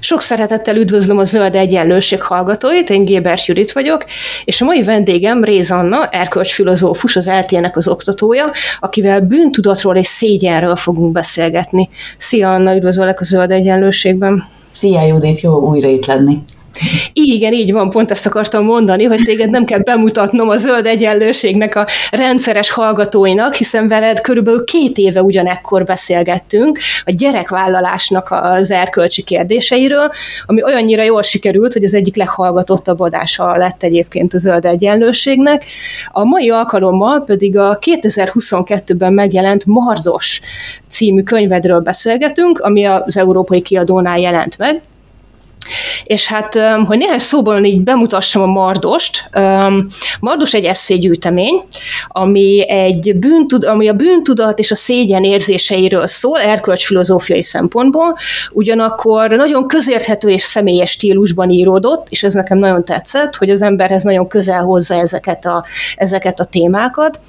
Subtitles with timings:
[0.00, 4.04] Sok szeretettel üdvözlöm a Zöld Egyenlőség hallgatóit, én Gébert Judit vagyok,
[4.44, 10.76] és a mai vendégem Réz Anna, erkölcsfilozófus, az eltének az oktatója, akivel bűntudatról és szégyenről
[10.76, 11.88] fogunk beszélgetni.
[12.18, 14.44] Szia Anna, üdvözöllek a Zöld Egyenlőségben!
[14.72, 16.38] Szia Judit, jó újra itt lenni!
[17.12, 21.74] Igen, így van, pont ezt akartam mondani, hogy téged nem kell bemutatnom a zöld egyenlőségnek
[21.74, 30.10] a rendszeres hallgatóinak, hiszen veled körülbelül két éve ugyanekkor beszélgettünk a gyerekvállalásnak az erkölcsi kérdéseiről,
[30.46, 35.64] ami olyannyira jól sikerült, hogy az egyik leghallgatottabb adása lett egyébként a zöld egyenlőségnek.
[36.08, 40.40] A mai alkalommal pedig a 2022-ben megjelent Mardos
[40.88, 44.80] című könyvedről beszélgetünk, ami az európai kiadónál jelent meg,
[46.04, 49.30] és hát, hogy néhány szóból így bemutassam a Mardost.
[50.20, 51.62] Mardos egy eszégyűjtemény,
[52.08, 58.16] ami, egy bűntud, ami a bűntudat és a szégyen érzéseiről szól, erkölcsfilozófiai szempontból,
[58.52, 64.02] ugyanakkor nagyon közérthető és személyes stílusban íródott, és ez nekem nagyon tetszett, hogy az emberhez
[64.02, 65.64] nagyon közel hozza ezeket a,
[65.96, 67.20] ezeket a témákat.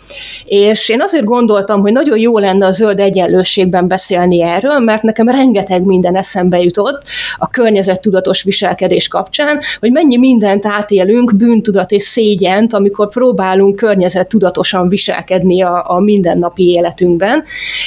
[0.46, 5.30] És én azért gondoltam, hogy nagyon jó lenne a zöld egyenlőségben beszélni erről, mert nekem
[5.30, 7.04] rengeteg minden eszembe jutott
[7.38, 14.28] a környezettudatos tudatos viselkedés kapcsán, hogy mennyi mindent átélünk, bűntudat és szégyent, amikor próbálunk környezet
[14.28, 17.44] tudatosan viselkedni a, a mindennapi életünkben.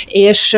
[0.07, 0.57] És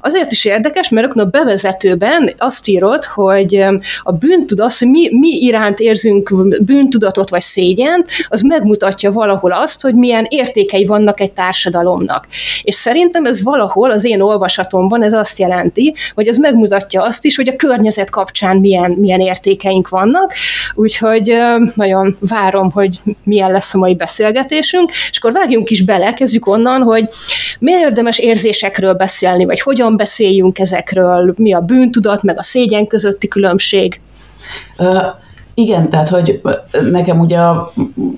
[0.00, 3.64] azért is érdekes, mert rögtön a bevezetőben azt írod, hogy
[4.02, 9.94] a bűntudat, hogy mi, mi iránt érzünk bűntudatot vagy szégyent, az megmutatja valahol azt, hogy
[9.94, 12.26] milyen értékei vannak egy társadalomnak.
[12.62, 17.36] És szerintem ez valahol az én olvasatomban ez azt jelenti, hogy ez megmutatja azt is,
[17.36, 20.32] hogy a környezet kapcsán milyen, milyen értékeink vannak,
[20.74, 21.36] úgyhogy
[21.74, 26.82] nagyon várom, hogy milyen lesz a mai beszélgetésünk, és akkor vágjunk is bele, kezdjük onnan,
[26.82, 27.08] hogy
[27.58, 33.28] miért érdemes érzésekről beszélni, vagy hogyan beszéljünk ezekről, mi a bűntudat, meg a szégyen közötti
[33.28, 34.00] különbség.
[34.78, 35.04] Uh,
[35.54, 36.40] igen, tehát, hogy
[36.90, 37.72] nekem ugye a,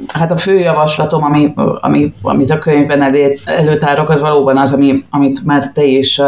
[0.06, 5.02] hát a fő javaslatom, ami, ami, amit a könyvben elé, előtárok, az valóban az, ami,
[5.10, 6.20] amit már te is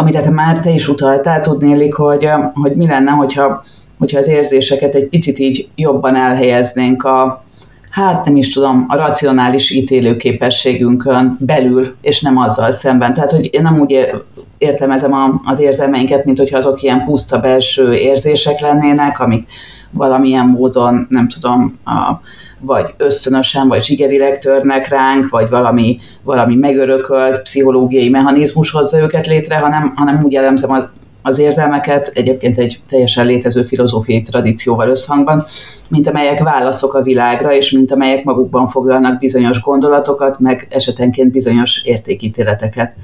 [0.00, 3.64] amit már te is utaltál, tudnélik, hogy, hogy mi lenne, hogyha,
[3.98, 7.44] hogyha az érzéseket egy picit így jobban elhelyeznénk a,
[7.90, 13.14] hát nem is tudom, a racionális ítélőképességünkön belül, és nem azzal szemben.
[13.14, 14.10] Tehát, hogy én nem úgy
[14.58, 19.48] értelmezem az érzelmeinket, mint hogyha azok ilyen puszta belső érzések lennének, amik
[19.90, 22.20] valamilyen módon, nem tudom, a,
[22.60, 29.56] vagy ösztönösen, vagy zsigerileg törnek ránk, vagy valami, valami megörökölt pszichológiai mechanizmus hozza őket létre,
[29.56, 30.90] hanem, hanem úgy elemzem
[31.22, 35.44] az érzelmeket egyébként egy teljesen létező filozófiai tradícióval összhangban,
[35.88, 41.84] mint amelyek válaszok a világra, és mint amelyek magukban foglalnak bizonyos gondolatokat, meg esetenként bizonyos
[41.84, 42.94] értékítéleteket.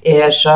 [0.00, 0.48] És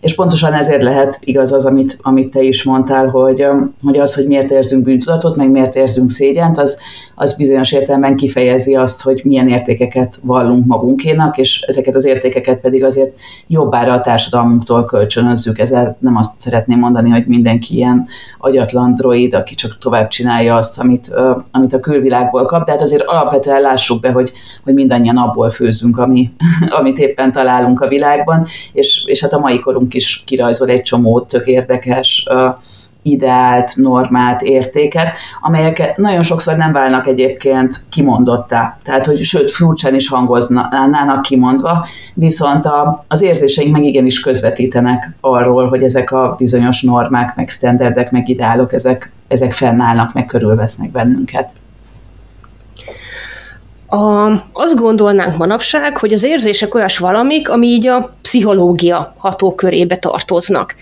[0.00, 3.46] és pontosan ezért lehet igaz az, amit, amit te is mondtál, hogy,
[3.82, 6.78] hogy az, hogy miért érzünk bűntudatot, meg miért érzünk szégyent, az,
[7.20, 12.84] az bizonyos értelemben kifejezi azt, hogy milyen értékeket vallunk magunkénak, és ezeket az értékeket pedig
[12.84, 15.58] azért jobbára a társadalmunktól kölcsönözzük.
[15.58, 18.06] Ezzel nem azt szeretném mondani, hogy mindenki ilyen
[18.38, 21.10] agyatlan droid, aki csak tovább csinálja azt, amit,
[21.50, 24.32] amit a külvilágból kap, de hát azért alapvetően lássuk be, hogy,
[24.64, 26.30] hogy mindannyian abból főzünk, ami,
[26.78, 31.20] amit éppen találunk a világban, és, és hát a mai korunk is kirajzol egy csomó
[31.20, 32.26] tök érdekes
[33.10, 38.78] ideált, normát, értéket, amelyek nagyon sokszor nem válnak egyébként kimondottá.
[38.82, 45.68] Tehát, hogy sőt, furcsán is hangoznának kimondva, viszont a, az érzéseink meg igenis közvetítenek arról,
[45.68, 51.50] hogy ezek a bizonyos normák, meg sztenderdek, meg ideálok, ezek, ezek fennállnak, meg körülvesznek bennünket.
[53.90, 60.74] A, azt gondolnánk manapság, hogy az érzések olyas valamik, ami így a pszichológia hatókörébe tartoznak.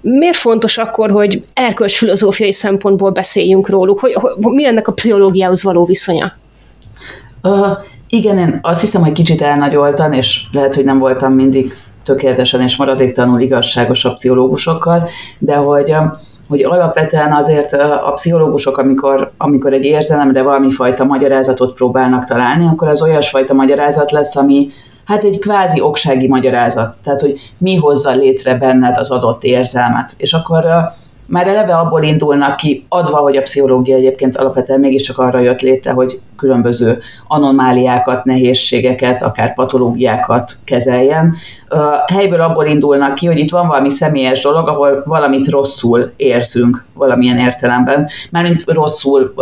[0.00, 4.00] Miért fontos akkor, hogy erkölcs filozófiai szempontból beszéljünk róluk?
[4.00, 6.32] Hogy, hogy, mi ennek a pszichológiához való viszonya?
[7.42, 7.68] Uh,
[8.08, 11.74] igen, én azt hiszem, hogy kicsit elnagyoltan, és lehet, hogy nem voltam mindig
[12.04, 15.08] tökéletesen és maradéktalanul igazságos a pszichológusokkal,
[15.38, 15.94] de hogy
[16.50, 22.88] hogy alapvetően azért a pszichológusok, amikor, amikor egy érzelemre valami fajta magyarázatot próbálnak találni, akkor
[22.88, 24.68] az olyasfajta magyarázat lesz, ami
[25.04, 26.96] hát egy kvázi oksági magyarázat.
[27.04, 30.14] Tehát, hogy mi hozza létre benned az adott érzelmet.
[30.16, 30.64] És akkor
[31.30, 35.92] már eleve abból indulnak ki, adva, hogy a pszichológia egyébként alapvetően mégiscsak arra jött létre,
[35.92, 41.34] hogy különböző anomáliákat, nehézségeket, akár patológiákat kezeljen.
[42.06, 47.38] Helyből abból indulnak ki, hogy itt van valami személyes dolog, ahol valamit rosszul érzünk valamilyen
[47.38, 48.08] értelemben.
[48.30, 49.34] Mármint rosszul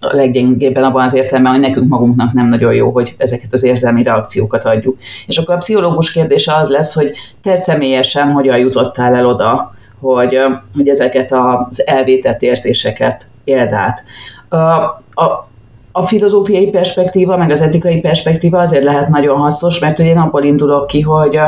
[0.00, 4.02] a leggyengébben abban az értelemben, hogy nekünk magunknak nem nagyon jó, hogy ezeket az érzelmi
[4.02, 4.98] reakciókat adjuk.
[5.26, 7.10] És akkor a pszichológus kérdése az lesz, hogy
[7.42, 10.38] te személyesen hogyan jutottál el oda, hogy,
[10.74, 14.04] hogy ezeket az elvétett érzéseket éld át.
[14.48, 14.56] A,
[15.22, 15.48] a,
[15.92, 20.44] a filozófiai perspektíva, meg az etikai perspektíva azért lehet nagyon hasznos, mert hogy én abból
[20.44, 21.40] indulok ki, hogy,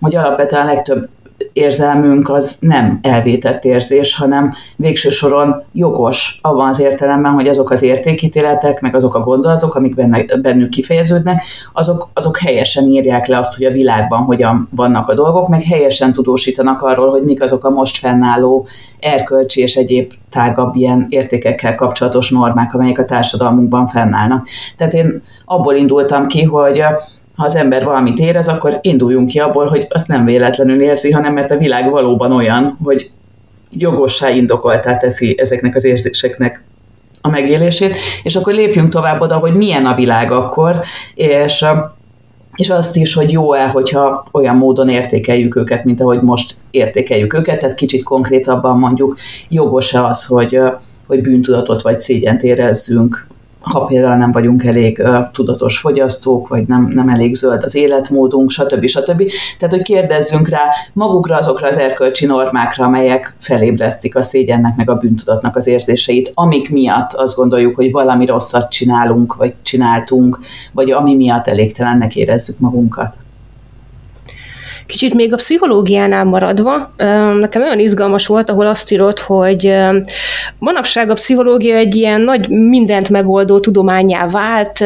[0.00, 1.08] hogy alapvetően a legtöbb
[1.52, 7.82] érzelmünk az nem elvétett érzés, hanem végső soron jogos abban az értelemben, hogy azok az
[7.82, 11.42] értékítéletek, meg azok a gondolatok, amik benne, bennük kifejeződnek,
[11.72, 16.12] azok, azok helyesen írják le azt, hogy a világban hogyan vannak a dolgok, meg helyesen
[16.12, 18.66] tudósítanak arról, hogy mik azok a most fennálló
[19.00, 24.48] erkölcsi és egyéb tágabb ilyen értékekkel kapcsolatos normák, amelyek a társadalmunkban fennállnak.
[24.76, 26.84] Tehát én abból indultam ki, hogy
[27.36, 31.32] ha az ember valamit érez, akkor induljunk ki abból, hogy azt nem véletlenül érzi, hanem
[31.32, 33.10] mert a világ valóban olyan, hogy
[33.70, 36.64] jogossá indokoltá teszi ezeknek az érzéseknek
[37.20, 40.80] a megélését, és akkor lépjünk tovább oda, hogy milyen a világ akkor,
[41.14, 41.64] és,
[42.54, 47.58] és azt is, hogy jó-e, hogyha olyan módon értékeljük őket, mint ahogy most értékeljük őket,
[47.58, 49.16] tehát kicsit konkrétabban mondjuk
[49.48, 50.58] jogos-e az, hogy,
[51.06, 53.26] hogy bűntudatot vagy szégyent érezzünk
[53.64, 58.50] ha például nem vagyunk elég uh, tudatos fogyasztók, vagy nem, nem elég zöld az életmódunk,
[58.50, 58.86] stb.
[58.86, 59.30] stb.
[59.58, 60.62] Tehát, hogy kérdezzünk rá
[60.92, 66.70] magukra azokra az erkölcsi normákra, amelyek felébresztik a szégyennek, meg a bűntudatnak az érzéseit, amik
[66.70, 70.38] miatt azt gondoljuk, hogy valami rosszat csinálunk, vagy csináltunk,
[70.72, 73.16] vagy ami miatt elégtelennek érezzük magunkat.
[74.86, 76.94] Kicsit még a pszichológiánál maradva,
[77.38, 79.74] nekem olyan izgalmas volt, ahol azt írott, hogy
[80.58, 84.84] manapság a pszichológia egy ilyen nagy mindent megoldó tudományá vált,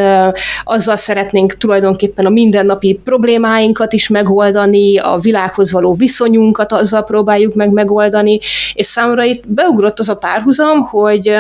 [0.65, 7.73] azzal szeretnénk tulajdonképpen a mindennapi problémáinkat is megoldani, a világhoz való viszonyunkat azzal próbáljuk meg
[7.73, 8.41] megoldani,
[8.75, 11.37] és számomra itt beugrott az a párhuzam, hogy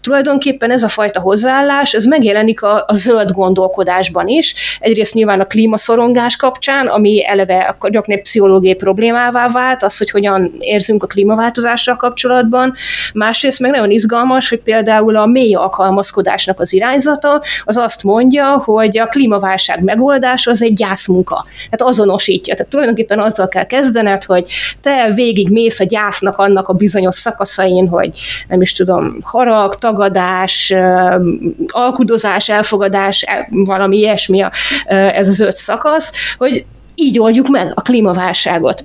[0.00, 4.54] tulajdonképpen ez a fajta hozzáállás, ez megjelenik a, a zöld gondolkodásban is.
[4.80, 10.50] Egyrészt nyilván a klímaszorongás kapcsán, ami eleve a gyakran pszichológiai problémává vált, az, hogy hogyan
[10.58, 12.74] érzünk a klímaváltozással kapcsolatban.
[13.14, 18.98] Másrészt meg nagyon izgalmas, hogy például a mély alkalmazkodásnak az irányzata, az azt mondja, hogy
[18.98, 21.46] a klímaválság megoldás az egy gyászmunka.
[21.70, 22.54] Tehát azonosítja.
[22.54, 24.50] Tehát tulajdonképpen azzal kell kezdened, hogy
[24.82, 28.10] te végig mész a gyásznak annak a bizonyos szakaszain, hogy
[28.48, 30.74] nem is tudom, harag, tagadás,
[31.66, 34.44] alkudozás, elfogadás, e, valami ilyesmi
[34.86, 36.64] ez az öt szakasz, hogy
[36.98, 38.84] így oldjuk meg a klímaválságot.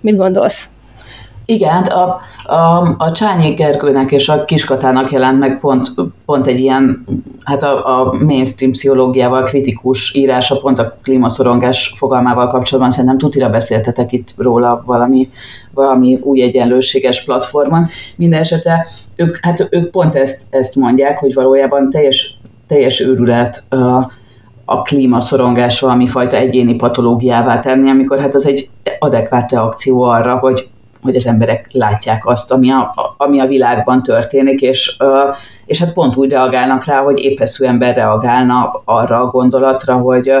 [0.00, 0.68] Mit gondolsz?
[1.44, 5.92] Igen, a, a, a Csányi Gergőnek és a Kiskatának jelent meg pont,
[6.24, 7.04] pont egy ilyen,
[7.44, 14.12] hát a, a mainstream pszichológiával kritikus írása, pont a klímaszorongás fogalmával kapcsolatban szerintem tutira beszéltetek
[14.12, 15.28] itt róla valami,
[15.74, 17.86] valami új egyenlőséges platformon.
[18.16, 18.86] Minden esetre
[19.16, 24.04] ők, hát ők pont ezt, ezt mondják, hogy valójában teljes, teljes őrület uh,
[24.70, 28.68] a klímaszorongás valami fajta egyéni patológiává tenni, amikor hát az egy
[28.98, 30.68] adekvát reakció arra, hogy
[31.02, 34.96] hogy az emberek látják azt, ami a, ami a világban történik, és,
[35.66, 40.32] és hát pont úgy reagálnak rá, hogy épeszű ember reagálna arra a gondolatra, hogy,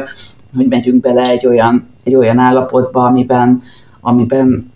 [0.56, 3.62] hogy megyünk bele egy olyan, egy olyan állapotba, amiben,
[4.00, 4.72] amiben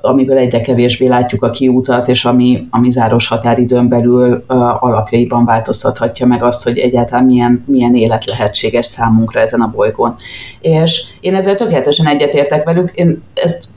[0.00, 4.44] amiből egyre kevésbé látjuk a kiútat, és ami, ami záros határidőn belül
[4.78, 10.16] alapjaiban változtathatja meg azt, hogy egyáltalán milyen, milyen élet lehetséges számunkra ezen a bolygón.
[10.60, 13.68] És én ezzel tökéletesen egyetértek velük, én ezt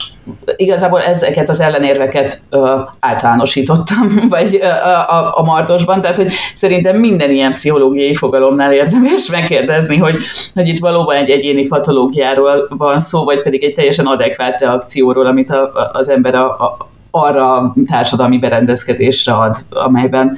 [0.55, 7.29] igazából ezeket az ellenérveket ö, általánosítottam, vagy ö, a, a Martosban, tehát hogy szerintem minden
[7.29, 10.15] ilyen pszichológiai fogalomnál érdemes megkérdezni, hogy,
[10.53, 15.49] hogy itt valóban egy egyéni patológiáról van szó, vagy pedig egy teljesen adekvát reakcióról, amit
[15.49, 20.37] a, az ember a, a, arra a társadalmi berendezkedésre ad, amelyben,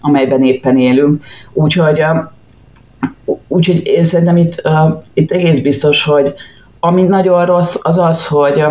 [0.00, 1.16] amelyben éppen élünk.
[1.52, 2.02] Úgyhogy,
[3.48, 4.62] úgyhogy én szerintem itt,
[5.14, 6.34] itt egész biztos, hogy
[6.80, 8.64] ami nagyon rossz, az az, hogy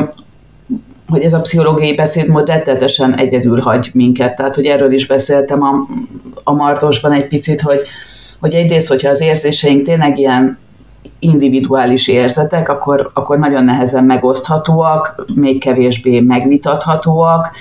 [1.09, 4.35] hogy ez a pszichológiai beszédmód rettetesen egyedül hagy minket.
[4.35, 5.87] Tehát, hogy erről is beszéltem a,
[6.43, 7.81] a Martosban egy picit, hogy,
[8.39, 10.57] hogy egyrészt, hogyha az érzéseink tényleg ilyen
[11.19, 17.51] individuális érzetek, akkor, akkor nagyon nehezen megoszthatóak, még kevésbé megvitathatóak,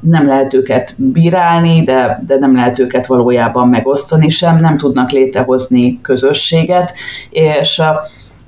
[0.00, 6.00] nem lehet őket bírálni, de, de nem lehet őket valójában megosztani sem, nem tudnak létrehozni
[6.02, 6.92] közösséget,
[7.30, 7.82] és,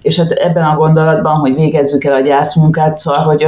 [0.02, 3.46] és hát ebben a gondolatban, hogy végezzük el a gyászmunkát, szóval, hogy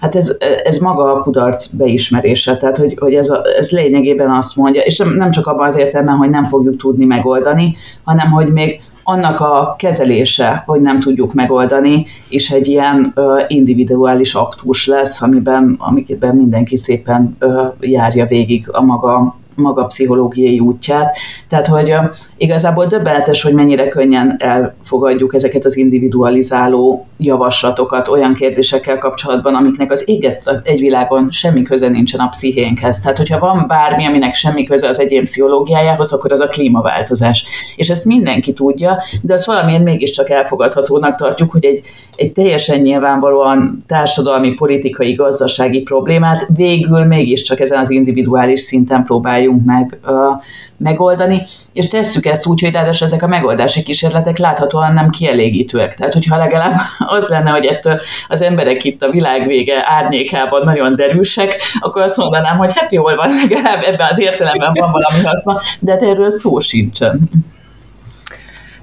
[0.00, 4.56] Hát ez, ez maga a kudarc beismerése, tehát hogy, hogy ez, a, ez lényegében azt
[4.56, 8.80] mondja, és nem csak abban az értelemben, hogy nem fogjuk tudni megoldani, hanem hogy még
[9.10, 15.76] annak a kezelése, hogy nem tudjuk megoldani, és egy ilyen ö, individuális aktus lesz, amiben,
[15.78, 21.16] amiben mindenki szépen ö, járja végig a maga maga pszichológiai útját.
[21.48, 21.94] Tehát, hogy
[22.36, 30.08] igazából döbbenetes, hogy mennyire könnyen elfogadjuk ezeket az individualizáló javaslatokat olyan kérdésekkel kapcsolatban, amiknek az
[30.08, 33.00] éget egy világon semmi köze nincsen a pszichénkhez.
[33.00, 37.44] Tehát, hogyha van bármi, aminek semmi köze az egyén pszichológiájához, akkor az a klímaváltozás.
[37.76, 41.80] És ezt mindenki tudja, de az valamiért mégiscsak elfogadhatónak tartjuk, hogy egy,
[42.16, 49.64] egy teljesen nyilvánvalóan társadalmi, politikai, gazdasági problémát végül mégiscsak ezen az individuális szinten próbáljuk próbáljunk
[49.64, 50.42] meg uh,
[50.76, 55.94] megoldani, és tesszük ezt úgy, hogy ráadásul ezek a megoldási kísérletek láthatóan nem kielégítőek.
[55.94, 56.80] Tehát, hogyha legalább
[57.18, 62.16] az lenne, hogy ettől az emberek itt a világ vége árnyékában nagyon derűsek, akkor azt
[62.16, 66.30] mondanám, hogy hát jól van, legalább ebben az értelemben van valami haszna, de hát erről
[66.30, 67.20] szó sincsen.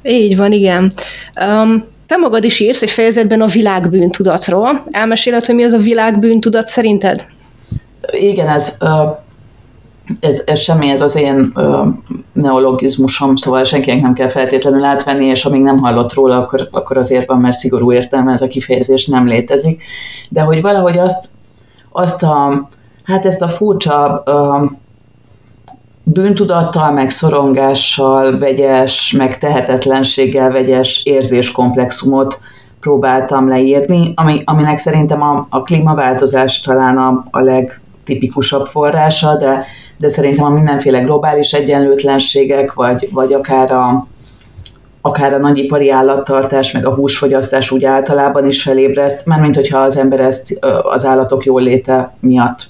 [0.04, 0.92] Így van, igen.
[1.46, 4.86] Um, te magad is írsz egy fejezetben a világbűntudatról.
[4.90, 7.26] Elmeséled, hogy mi az a világbűntudat szerinted?
[8.12, 8.90] Igen, ez uh,
[10.20, 11.84] ez, ez semmi, ez az én ö,
[12.34, 17.28] neologizmusom, szóval senkinek nem kell feltétlenül átvenni, és amíg nem hallott róla, akkor, akkor azért
[17.28, 19.84] van, mert szigorú értelme ez a kifejezés nem létezik.
[20.30, 21.26] De hogy valahogy azt,
[21.92, 22.68] azt a,
[23.04, 24.66] hát ezt a furcsa ö,
[26.04, 32.40] bűntudattal, meg szorongással vegyes, meg tehetetlenséggel vegyes érzéskomplexumot
[32.80, 39.66] próbáltam leírni, ami, aminek szerintem a, a klímaváltozás talán a, a legtipikusabb forrása, de
[39.98, 44.08] de szerintem a mindenféle globális egyenlőtlenségek, vagy, vagy akár a,
[45.02, 49.98] akár a nagyipari állattartás, meg a húsfogyasztás úgy általában is felébreszt, mert mint hogyha az
[49.98, 52.68] ember ezt az állatok jól léte miatt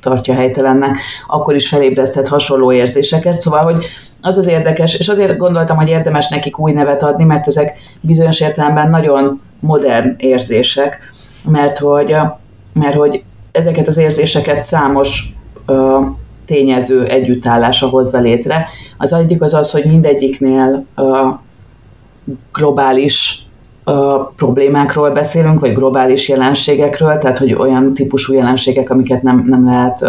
[0.00, 0.96] tartja helytelennek,
[1.26, 3.40] akkor is felébreszthet hasonló érzéseket.
[3.40, 3.84] Szóval, hogy
[4.20, 8.40] az az érdekes, és azért gondoltam, hogy érdemes nekik új nevet adni, mert ezek bizonyos
[8.40, 10.98] értelemben nagyon modern érzések,
[11.44, 12.16] mert hogy,
[12.72, 13.22] mert hogy
[13.52, 15.34] ezeket az érzéseket számos
[16.48, 18.66] tényező együttállása hozza létre.
[18.98, 20.84] Az egyik az az, hogy mindegyiknél
[22.52, 23.42] globális
[24.36, 30.04] problémákról beszélünk, vagy globális jelenségekről, tehát hogy olyan típusú jelenségek, amiket nem, nem lehet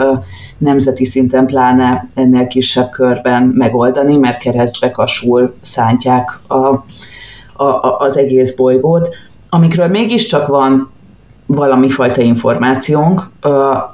[0.58, 6.56] nemzeti szinten, pláne ennél kisebb körben megoldani, mert keresztbe kasul szántják a,
[7.64, 9.10] a, az egész bolygót,
[9.50, 10.92] amikről mégiscsak van
[11.52, 13.30] valami fajta információnk,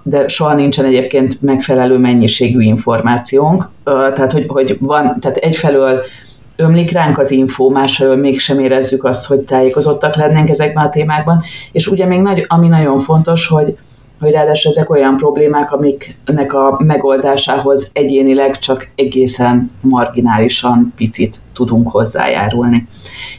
[0.03, 3.69] de soha nincsen egyébként megfelelő mennyiségű információnk.
[3.83, 6.01] Tehát, hogy, hogy van, tehát egyfelől
[6.55, 11.88] ömlik ránk az infó, másfelől mégsem érezzük azt, hogy tájékozottak lennénk ezekben a témákban, és
[11.88, 13.77] ugye még nagy, ami nagyon fontos, hogy,
[14.19, 22.88] hogy ráadásul ezek olyan problémák, amiknek a megoldásához egyénileg csak egészen marginálisan picit tudunk hozzájárulni.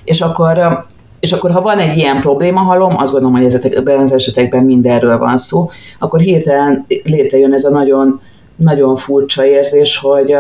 [0.04, 0.87] És akkor
[1.20, 5.18] és akkor, ha van egy ilyen probléma halom, azt gondolom, hogy ezekben az esetekben mindenről
[5.18, 8.20] van szó, akkor hirtelen létrejön ez a nagyon,
[8.56, 10.37] nagyon furcsa érzés, hogy,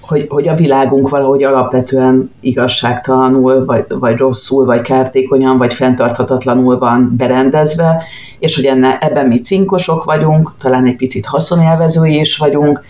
[0.00, 7.14] hogy, hogy a világunk valahogy alapvetően igazságtalanul, vagy, vagy rosszul, vagy kártékonyan, vagy fenntarthatatlanul van
[7.16, 8.02] berendezve,
[8.38, 12.80] és hogy enne, ebben mi cinkosok vagyunk, talán egy picit haszonélvezői is vagyunk,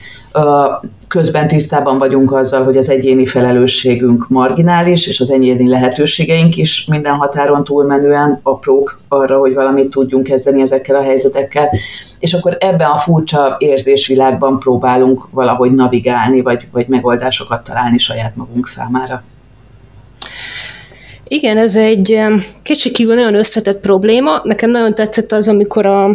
[1.09, 7.15] közben tisztában vagyunk azzal, hogy az egyéni felelősségünk marginális, és az egyéni lehetőségeink is minden
[7.15, 11.71] határon túlmenően aprók arra, hogy valamit tudjunk kezdeni ezekkel a helyzetekkel.
[12.19, 18.67] És akkor ebben a furcsa érzésvilágban próbálunk valahogy navigálni, vagy, vagy megoldásokat találni saját magunk
[18.67, 19.23] számára.
[21.29, 22.21] Igen, ez egy
[22.63, 24.41] kicsikívül nagyon összetett probléma.
[24.43, 26.09] Nekem nagyon tetszett az, amikor a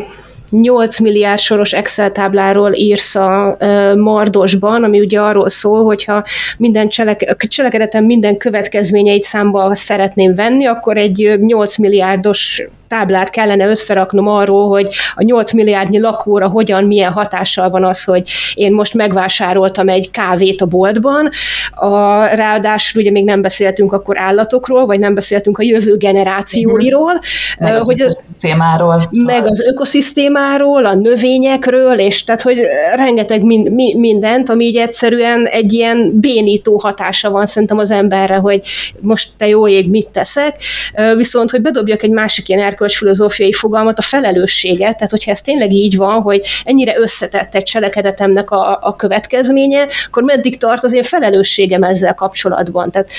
[0.52, 3.58] 8 milliárd soros Excel tábláról írsz a
[3.96, 6.24] Mardosban, ami ugye arról szól, hogyha
[6.58, 14.28] minden cselek, cselekedetem minden következményeit számba szeretném venni, akkor egy 8 milliárdos táblát kellene összeraknom
[14.28, 19.90] arról, hogy a 8 milliárdnyi lakóra hogyan, milyen hatással van az, hogy én most megvásároltam
[19.90, 21.30] egy kávét a boltban.
[21.72, 27.20] A, ráadásul ugye még nem beszéltünk akkor állatokról, vagy nem beszéltünk a jövő generációiról.
[27.60, 29.02] Meg az hogy ökoszisztémáról.
[29.12, 29.36] Szóval.
[29.36, 32.60] Meg az ökoszisztémáról, a növényekről, és tehát, hogy
[32.96, 38.36] rengeteg min, mi, mindent, ami így egyszerűen egy ilyen bénító hatása van szerintem az emberre,
[38.36, 38.62] hogy
[39.00, 40.56] most te jó ég, mit teszek.
[41.16, 45.98] Viszont, hogy bedobjak egy másik ilyen filozófiai fogalmat, a felelősséget, tehát hogyha ez tényleg így
[45.98, 51.84] van, hogy ennyire összetett egy cselekedetemnek a, a következménye, akkor meddig tart az én felelősségem
[51.84, 52.92] ezzel kapcsolatban?
[52.92, 53.10] Tehát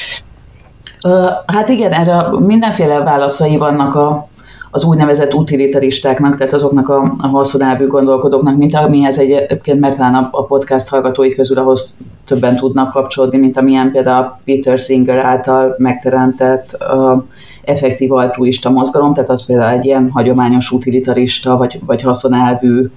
[1.47, 4.29] Hát igen, erre mindenféle válaszai vannak a,
[4.71, 10.29] az úgynevezett utilitaristáknak, tehát azoknak a, a haszonelvű gondolkodóknak, mint amihez egyébként, mert talán a,
[10.31, 16.77] a podcast hallgatói közül ahhoz többen tudnak kapcsolódni, mint amilyen például Peter Singer által megteremtett
[16.81, 17.23] uh,
[17.65, 22.91] effektív altruista mozgalom, tehát az például egy ilyen hagyományos utilitarista vagy, vagy haszonelvű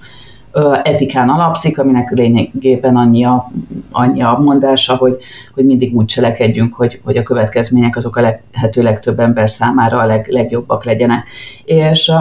[0.82, 3.52] etikán alapszik, aminek lényegében annyi a,
[3.90, 5.16] annyi a mondása, hogy,
[5.54, 8.20] hogy mindig úgy cselekedjünk, hogy, hogy a következmények azok a
[8.52, 11.28] lehető legtöbb ember számára a leg, legjobbak legyenek.
[11.64, 12.12] És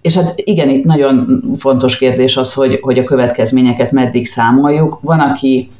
[0.00, 4.98] és hát igen, itt nagyon fontos kérdés az, hogy, hogy a következményeket meddig számoljuk.
[5.02, 5.70] Van, aki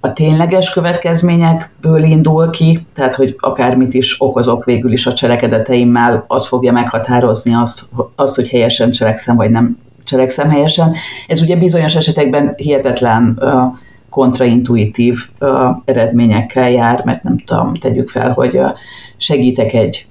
[0.00, 6.46] a tényleges következményekből indul ki, tehát hogy akármit is okozok végül is a cselekedeteimmel, az
[6.46, 7.84] fogja meghatározni azt,
[8.16, 10.94] az hogy helyesen cselekszem, vagy nem cselekszem helyesen.
[11.26, 13.42] Ez ugye bizonyos esetekben hihetetlen
[14.10, 15.18] kontraintuitív
[15.84, 18.70] eredményekkel jár, mert nem tudom, tegyük fel, hogy uh,
[19.16, 20.06] segítek egy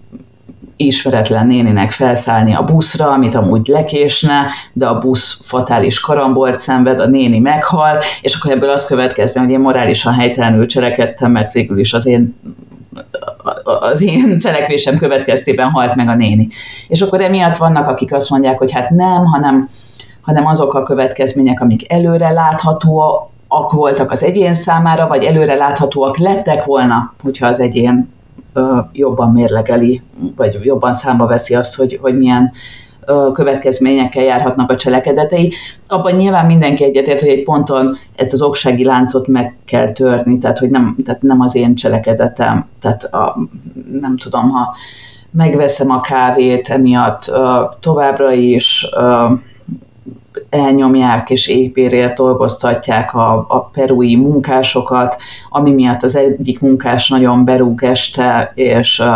[0.77, 7.07] ismeretlen néninek felszállni a buszra, amit amúgy lekésne, de a busz fatális karambolt szenved, a
[7.07, 11.93] néni meghal, és akkor ebből az következne, hogy én morálisan helytelenül cselekedtem, mert végül is
[11.93, 12.35] az én
[13.63, 16.47] az én cselekvésem következtében halt meg a néni.
[16.87, 19.69] És akkor emiatt vannak, akik azt mondják, hogy hát nem, hanem,
[20.21, 26.65] hanem azok a következmények, amik előre láthatóak voltak az egyén számára, vagy előre láthatóak lettek
[26.65, 28.15] volna, hogyha az egyén
[28.91, 30.01] jobban mérlegeli,
[30.35, 32.51] vagy jobban számba veszi azt, hogy, hogy milyen
[33.33, 35.53] következményekkel járhatnak a cselekedetei.
[35.87, 40.59] Abban nyilván mindenki egyetért, hogy egy ponton ezt az oksági láncot meg kell törni, tehát
[40.59, 43.37] hogy nem, tehát nem az én cselekedetem, tehát a,
[44.01, 44.75] nem tudom, ha
[45.31, 47.31] megveszem a kávét emiatt
[47.79, 48.89] továbbra is
[50.49, 55.17] elnyomják és épérért dolgoztatják a, a perui munkásokat,
[55.49, 59.07] ami miatt az egyik munkás nagyon berúg este, és uh,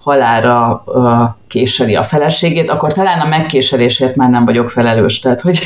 [0.00, 5.18] halára uh, késeli a feleségét, akkor talán a megkéselésért már nem vagyok felelős.
[5.18, 5.58] Tehát, hogy,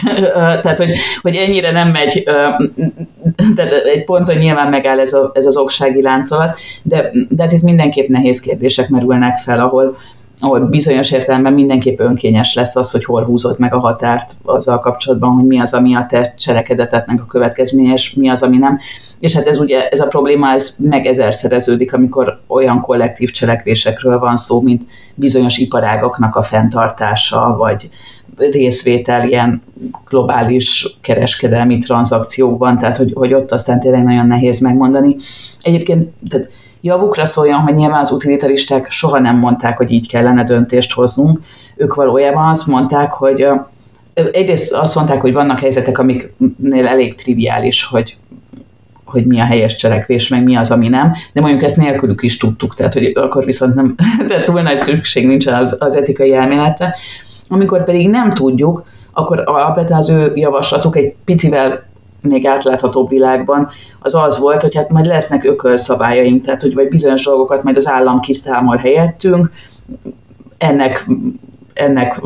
[0.62, 2.23] tehát, hogy, hogy ennyire nem megy,
[3.57, 7.62] tehát egy ponton nyilván megáll ez, a, ez az oksági láncolat, de, de hát itt
[7.62, 9.97] mindenképp nehéz kérdések merülnek fel, ahol
[10.70, 15.44] bizonyos értelemben mindenképp önkényes lesz az, hogy hol húzott meg a határt azzal kapcsolatban, hogy
[15.44, 18.79] mi az, ami a te cselekedetetnek a következménye, és mi az, ami nem.
[19.18, 24.37] És hát ez ugye, ez a probléma, ez meg ezerszereződik, amikor olyan kollektív cselekvésekről van
[24.37, 24.83] szó, mint
[25.14, 27.88] bizonyos iparágoknak a fenntartása, vagy
[28.37, 29.62] részvétel ilyen
[30.09, 35.16] globális kereskedelmi tranzakciókban, tehát hogy, hogy ott aztán tényleg nagyon nehéz megmondani.
[35.61, 36.50] Egyébként, tehát
[36.81, 41.40] javukra szóljon, hogy nyilván az utilitaristák soha nem mondták, hogy így kellene döntést hoznunk.
[41.77, 43.47] Ők valójában azt mondták, hogy
[44.14, 48.16] egyrészt azt mondták, hogy vannak helyzetek, amiknél elég triviális, hogy
[49.05, 52.37] hogy mi a helyes cselekvés, meg mi az, ami nem, de mondjuk ezt nélkülük is
[52.37, 53.95] tudtuk, tehát hogy akkor viszont nem,
[54.29, 56.95] de túl nagy szükség nincs az, az etikai elméletre.
[57.49, 61.89] Amikor pedig nem tudjuk, akkor alapvetően az ő javaslatuk egy picivel
[62.22, 63.68] még átláthatóbb világban,
[64.00, 67.88] az az volt, hogy hát majd lesznek ökölszabályaink, tehát hogy vagy bizonyos dolgokat majd az
[67.88, 69.50] állam kiszámol helyettünk,
[70.59, 71.06] ennek,
[71.74, 72.20] ennek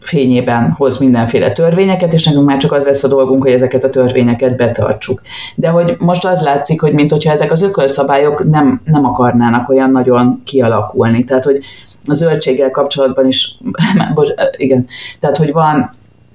[0.00, 3.90] fényében hoz mindenféle törvényeket, és nekünk már csak az lesz a dolgunk, hogy ezeket a
[3.90, 5.20] törvényeket betartsuk.
[5.54, 9.90] De hogy most az látszik, hogy mint hogyha ezek az ökölszabályok nem, nem akarnának olyan
[9.90, 11.24] nagyon kialakulni.
[11.24, 11.58] Tehát, hogy
[12.06, 13.58] a zöldséggel kapcsolatban is,
[14.56, 14.84] igen,
[15.20, 15.90] tehát, hogy van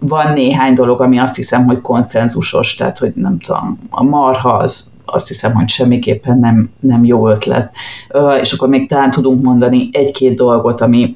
[0.07, 4.93] van néhány dolog, ami azt hiszem, hogy konszenzusos, tehát, hogy nem tudom, a marha az
[5.05, 7.75] azt hiszem, hogy semmiképpen nem, nem jó ötlet.
[8.41, 11.15] És akkor még talán tudunk mondani egy-két dolgot, ami,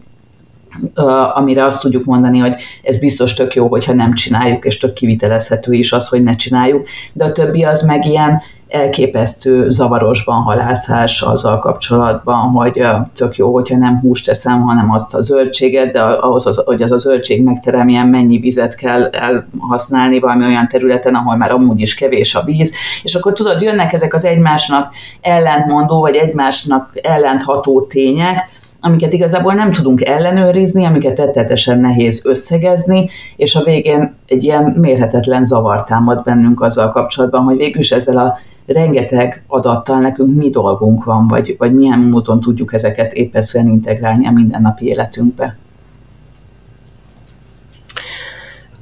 [1.33, 5.73] amire azt tudjuk mondani, hogy ez biztos tök jó, hogyha nem csináljuk, és tök kivitelezhető
[5.73, 11.57] is az, hogy ne csináljuk, de a többi az meg ilyen elképesztő zavarosban halászás azzal
[11.57, 12.83] kapcsolatban, hogy
[13.15, 16.91] tök jó, hogyha nem húst teszem, hanem azt a zöldséget, de ahhoz, az, hogy az
[16.91, 22.35] a zöldség megteremjen, mennyi vizet kell elhasználni valami olyan területen, ahol már amúgy is kevés
[22.35, 22.71] a víz,
[23.03, 28.49] és akkor tudod, jönnek ezek az egymásnak ellentmondó, vagy egymásnak ellentható tények,
[28.81, 35.43] amiket igazából nem tudunk ellenőrizni, amiket tettetesen nehéz összegezni, és a végén egy ilyen mérhetetlen
[35.43, 41.03] zavar támad bennünk azzal kapcsolatban, hogy végül is ezzel a rengeteg adattal nekünk mi dolgunk
[41.03, 45.57] van, vagy, vagy milyen módon tudjuk ezeket éppeszűen integrálni a mindennapi életünkbe.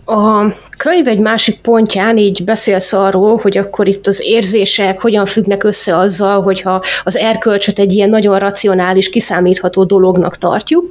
[0.06, 5.64] A könyv egy másik pontján így beszélsz arról, hogy akkor itt az érzések hogyan függnek
[5.64, 10.90] össze azzal, hogyha az erkölcsöt egy ilyen nagyon racionális, kiszámítható dolognak tartjuk.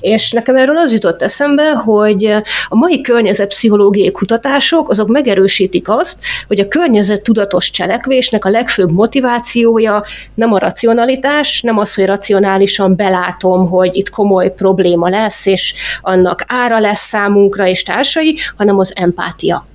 [0.00, 2.24] És nekem erről az jutott eszembe, hogy
[2.68, 10.04] a mai környezetpszichológiai kutatások azok megerősítik azt, hogy a környezet tudatos cselekvésnek a legfőbb motivációja
[10.34, 16.44] nem a racionalitás, nem az, hogy racionálisan belátom, hogy itt komoly probléma lesz, és annak
[16.46, 19.23] ára lesz számunkra és társai, hanem az empátia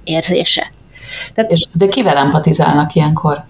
[0.03, 0.69] érzése.
[1.33, 3.43] Tehát, és de kivel empatizálnak ilyenkor?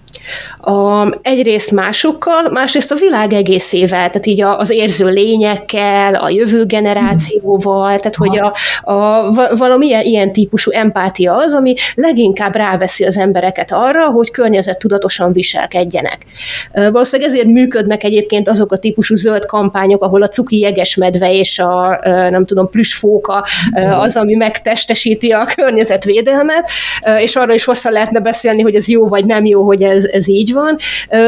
[0.57, 7.97] A, egyrészt másokkal, másrészt a világ egészével, tehát így az érző lényekkel, a jövő generációval,
[7.97, 8.53] tehát hogy a,
[8.91, 14.31] a, valamilyen ilyen típusú empátia az, ami leginkább ráveszi az embereket arra, hogy
[14.77, 16.17] tudatosan viselkedjenek.
[16.73, 21.99] Valószínűleg ezért működnek egyébként azok a típusú zöld kampányok, ahol a cuki jegesmedve és a
[22.29, 23.45] nem tudom, plüsfóka
[23.91, 26.69] az, ami megtestesíti a környezetvédelmet,
[27.19, 30.27] és arra is hosszan lehetne beszélni, hogy ez jó vagy nem jó, hogy ez, ez
[30.27, 30.75] így van.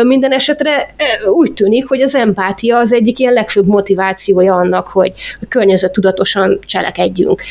[0.03, 0.87] Minden esetre
[1.33, 5.13] úgy tűnik, hogy az empátia az egyik ilyen legfőbb motivációja annak, hogy
[5.49, 7.41] környezettudatosan cselekedjünk.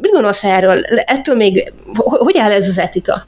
[0.00, 0.80] Mit gondolsz erről?
[1.06, 3.22] Ettől még, hogy áll ez az etika?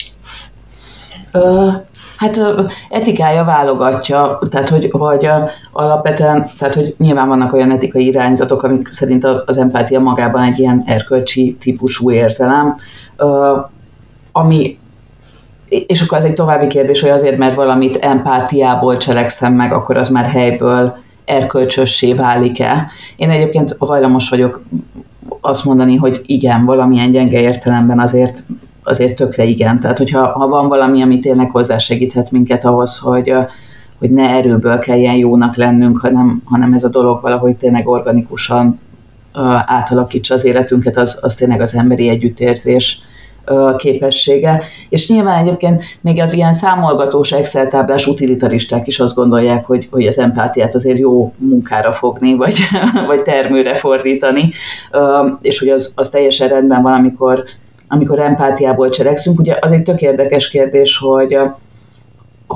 [2.16, 2.40] Hát
[2.88, 5.28] etikája válogatja, tehát hogy, hogy
[5.72, 10.82] alapvetően, tehát hogy nyilván vannak olyan etikai irányzatok, amik szerint az empátia magában egy ilyen
[10.86, 12.76] erkölcsi típusú érzelem,
[14.32, 14.78] ami
[15.70, 20.08] és akkor ez egy további kérdés, hogy azért, mert valamit empátiából cselekszem meg, akkor az
[20.08, 22.90] már helyből erkölcsössé válik-e.
[23.16, 24.62] Én egyébként hajlamos vagyok
[25.40, 28.42] azt mondani, hogy igen, valamilyen gyenge értelemben azért,
[28.82, 29.80] azért tökre igen.
[29.80, 33.34] Tehát, hogyha ha van valami, ami tényleg hozzásegíthet minket ahhoz, hogy,
[33.98, 38.80] hogy ne erőből kelljen jónak lennünk, hanem, hanem ez a dolog valahogy tényleg organikusan
[39.66, 43.00] átalakítsa az életünket, az, az tényleg az emberi együttérzés
[43.76, 49.88] képessége, és nyilván egyébként még az ilyen számolgatós Excel táblás utilitaristák is azt gondolják, hogy,
[49.90, 52.58] hogy az empátiát azért jó munkára fogni, vagy,
[53.06, 54.50] vagy termőre fordítani,
[55.40, 57.44] és hogy az, az teljesen rendben van, amikor,
[57.88, 59.38] amikor empátiából cselekszünk.
[59.38, 61.38] Ugye az egy tök érdekes kérdés, hogy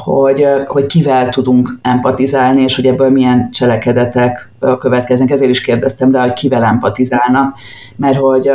[0.03, 5.31] hogy, hogy kivel tudunk empatizálni, és hogy ebből milyen cselekedetek következnek.
[5.31, 7.57] Ezért is kérdeztem rá, hogy kivel empatizálnak,
[7.97, 8.51] mert hogy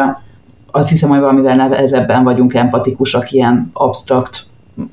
[0.71, 4.47] azt hiszem, hogy valamivel nehezebben vagyunk empatikusak, ilyen abstrakt,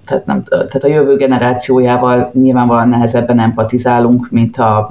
[0.04, 4.90] tehát, nem, tehát a jövő generációjával nyilvánvalóan nehezebben empatizálunk, mint a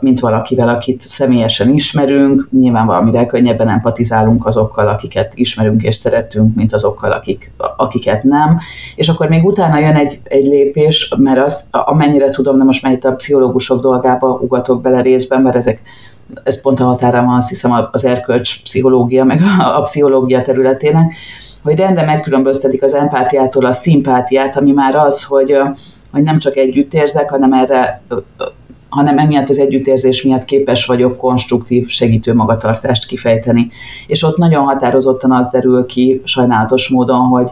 [0.00, 6.72] mint valakivel, akit személyesen ismerünk, nyilván valamivel könnyebben empatizálunk azokkal, akiket ismerünk és szeretünk, mint
[6.72, 8.58] azokkal, akik, akiket nem.
[8.94, 12.92] És akkor még utána jön egy, egy lépés, mert az, amennyire tudom, de most már
[12.92, 15.80] itt a pszichológusok dolgába ugatok bele részben, mert ezek
[16.42, 19.40] ez pont a határán van azt hiszem az erkölcs pszichológia, meg
[19.76, 21.14] a pszichológia területének,
[21.62, 25.56] hogy rende megkülönböztetik az empátiától a szimpátiát, ami már az, hogy,
[26.10, 28.02] hogy nem csak együtt érzek, hanem erre
[28.90, 33.68] hanem emiatt az együttérzés miatt képes vagyok konstruktív, segítő magatartást kifejteni.
[34.06, 37.50] És ott nagyon határozottan az derül ki, sajnálatos módon, hogy,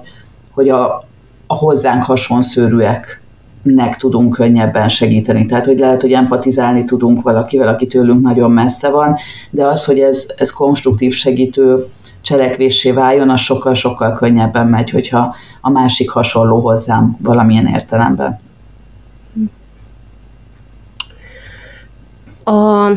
[0.52, 1.02] hogy a,
[1.46, 3.22] a hozzánk hasonszörűek
[3.62, 5.46] nek tudunk könnyebben segíteni.
[5.46, 9.16] Tehát, hogy lehet, hogy empatizálni tudunk valakivel, aki tőlünk nagyon messze van,
[9.50, 11.86] de az, hogy ez, ez konstruktív segítő
[12.20, 18.40] cselekvésé váljon, az sokkal-sokkal könnyebben megy, hogyha a másik hasonló hozzám valamilyen értelemben.
[22.44, 22.88] A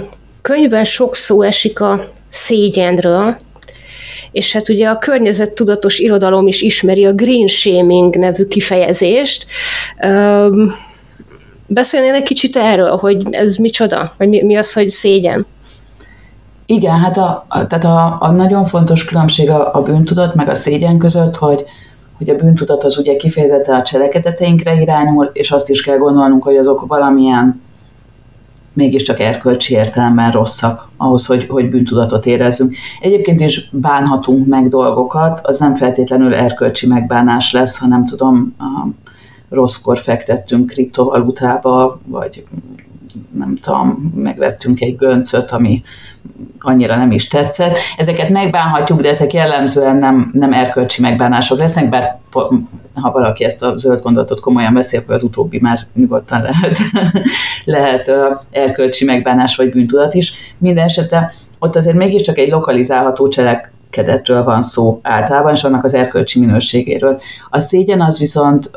[0.42, 3.38] könyvben sok szó esik a szégyenről,
[4.32, 9.46] és hát ugye a környezettudatos irodalom is ismeri a green shaming nevű kifejezést.
[11.68, 15.46] Beszélnél egy kicsit erről, hogy ez micsoda, vagy mi, mi az, hogy szégyen?
[16.66, 20.54] Igen, hát a, a, tehát a, a nagyon fontos különbség a, a bűntudat meg a
[20.54, 21.66] szégyen között, hogy,
[22.18, 26.56] hogy a bűntudat az ugye kifejezetten a cselekedeteinkre irányul, és azt is kell gondolnunk, hogy
[26.56, 27.62] azok valamilyen
[28.74, 32.76] mégiscsak erkölcsi értelemben rosszak ahhoz, hogy, hogy bűntudatot érezzünk.
[33.00, 38.56] Egyébként is bánhatunk meg dolgokat, az nem feltétlenül erkölcsi megbánás lesz, ha nem tudom,
[39.50, 42.44] rosszkor fektettünk kriptovalutába, vagy
[43.38, 45.82] nem tudom, megvettünk egy göncöt, ami
[46.60, 47.78] annyira nem is tetszett.
[47.98, 52.20] Ezeket megbánhatjuk, de ezek jellemzően nem, nem erkölcsi megbánások lesznek, bár
[52.94, 56.78] ha valaki ezt a zöld gondolatot komolyan veszi, akkor az utóbbi már nyugodtan lehet,
[57.66, 58.12] lehet
[58.50, 60.34] erkölcsi megbánás vagy bűntudat is.
[60.58, 65.94] Minden esetre ott azért mégiscsak egy lokalizálható cselek, kedetről van szó általában, és annak az
[65.94, 67.20] erkölcsi minőségéről.
[67.50, 68.72] A szégyen az viszont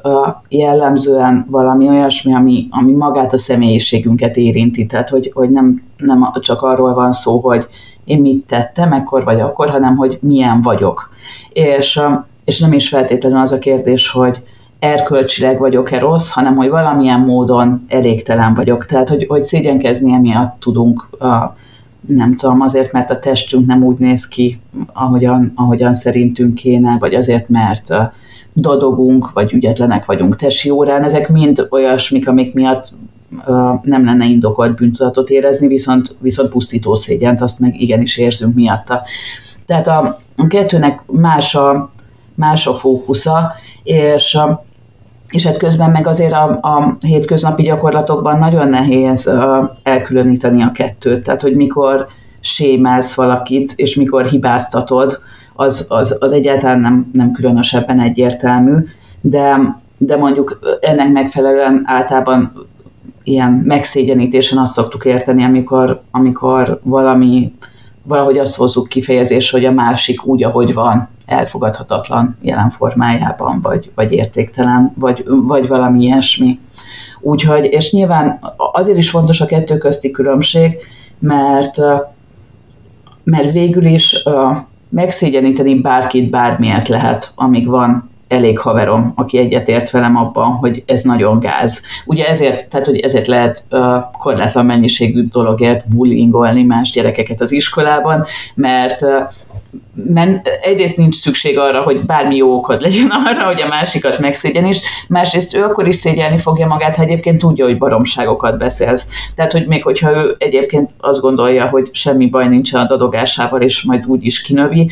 [0.48, 6.62] jellemzően valami olyasmi, ami, ami magát a személyiségünket érinti, tehát hogy, hogy nem, nem csak
[6.62, 7.66] arról van szó, hogy
[8.04, 11.10] én mit tettem ekkor vagy akkor, hanem hogy milyen vagyok.
[11.52, 12.00] És,
[12.44, 14.42] és nem is feltétlenül az a kérdés, hogy
[14.78, 18.86] erkölcsileg vagyok-e rossz, hanem hogy valamilyen módon elégtelen vagyok.
[18.86, 21.08] Tehát, hogy, hogy szégyenkezni emiatt tudunk,
[22.06, 24.60] nem tudom, azért, mert a testünk nem úgy néz ki,
[24.92, 27.94] ahogyan, ahogyan szerintünk kéne, vagy azért, mert
[28.54, 31.04] dadogunk, vagy ügyetlenek vagyunk tesi órán.
[31.04, 32.92] Ezek mind olyasmik, amik miatt
[33.82, 39.00] nem lenne indokolt bűntudatot érezni, viszont, viszont pusztító szégyent, azt meg igenis érzünk miatta.
[39.66, 41.90] Tehát a, kettőnek más a,
[42.34, 44.38] más a fókusza, és
[45.30, 49.30] és hát közben meg azért a, a hétköznapi gyakorlatokban nagyon nehéz
[49.82, 52.06] elkülöníteni a kettőt, tehát hogy mikor
[52.40, 55.18] sémelsz valakit, és mikor hibáztatod,
[55.54, 58.74] az, az, az egyáltalán nem, nem különösebben egyértelmű,
[59.20, 62.52] de, de mondjuk ennek megfelelően általában
[63.22, 67.52] ilyen megszégyenítésen azt szoktuk érteni, amikor, amikor valami,
[68.02, 74.12] valahogy azt hozzuk kifejezés, hogy a másik úgy, ahogy van, elfogadhatatlan jelen formájában, vagy, vagy
[74.12, 76.58] értéktelen, vagy, vagy valami ilyesmi.
[77.20, 80.78] Úgyhogy, és nyilván azért is fontos a kettő közti különbség,
[81.18, 81.78] mert,
[83.24, 84.22] mert végül is
[84.88, 91.38] megszégyeníteni bárkit bármiért lehet, amíg van elég haverom, aki egyetért velem abban, hogy ez nagyon
[91.38, 91.82] gáz.
[92.06, 93.80] Ugye ezért, tehát, hogy ezért lehet uh,
[94.18, 99.04] korlátlan mennyiségű dologért bullyingolni más gyerekeket az iskolában, mert
[99.94, 104.64] mert egyrészt nincs szükség arra, hogy bármi jó okod legyen arra, hogy a másikat megszégyen
[104.64, 109.08] is, másrészt ő akkor is szégyelni fogja magát, ha egyébként tudja, hogy baromságokat beszélsz.
[109.34, 113.82] Tehát, hogy még hogyha ő egyébként azt gondolja, hogy semmi baj nincsen a dadogásával, és
[113.82, 114.90] majd úgy is kinövi,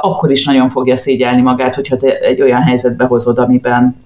[0.00, 3.96] akkor is nagyon fogja szégyelni magát, hogyha te egy olyan helyzetbe hozod, amiben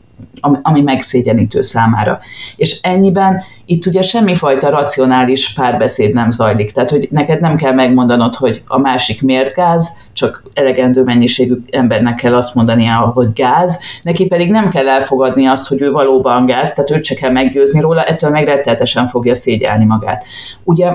[0.63, 2.19] ami megszégyenítő számára.
[2.57, 6.73] És ennyiben itt ugye semmifajta racionális párbeszéd nem zajlik.
[6.73, 12.15] Tehát, hogy neked nem kell megmondanod, hogy a másik miért gáz, csak elegendő mennyiségű embernek
[12.15, 16.73] kell azt mondania, hogy gáz, neki pedig nem kell elfogadni azt, hogy ő valóban gáz,
[16.73, 20.25] tehát őt se kell meggyőzni róla, ettől megretteltesen fogja szégyelni magát.
[20.65, 20.93] Ugye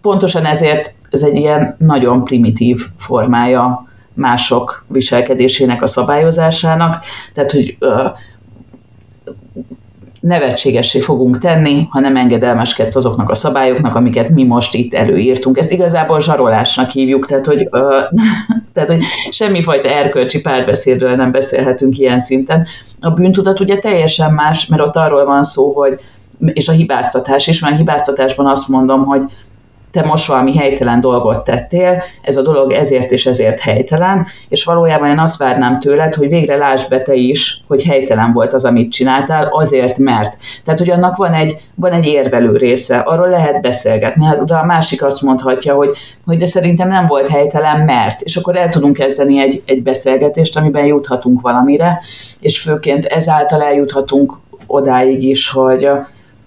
[0.00, 7.76] pontosan ezért ez egy ilyen nagyon primitív formája mások viselkedésének a szabályozásának, tehát hogy
[10.24, 15.58] nevetségessé fogunk tenni, ha nem engedelmeskedsz azoknak a szabályoknak, amiket mi most itt előírtunk.
[15.58, 18.00] Ezt igazából zsarolásnak hívjuk, tehát hogy, ö,
[18.74, 22.66] tehát, hogy semmifajta erkölcsi párbeszédről nem beszélhetünk ilyen szinten.
[23.00, 26.00] A bűntudat ugye teljesen más, mert ott arról van szó, hogy
[26.52, 29.22] és a hibáztatás is, mert a hibáztatásban azt mondom, hogy
[29.94, 35.08] te most valami helytelen dolgot tettél, ez a dolog ezért és ezért helytelen, és valójában
[35.08, 38.92] én azt várnám tőled, hogy végre lásd be te is, hogy helytelen volt az, amit
[38.92, 40.36] csináltál, azért mert.
[40.64, 44.24] Tehát, hogy annak van egy, van egy érvelő része, arról lehet beszélgetni.
[44.24, 45.90] Hát, a másik azt mondhatja, hogy,
[46.24, 48.20] hogy de szerintem nem volt helytelen, mert.
[48.20, 52.00] És akkor el tudunk kezdeni egy, egy beszélgetést, amiben juthatunk valamire,
[52.40, 54.32] és főként ezáltal eljuthatunk
[54.66, 55.88] odáig is, hogy,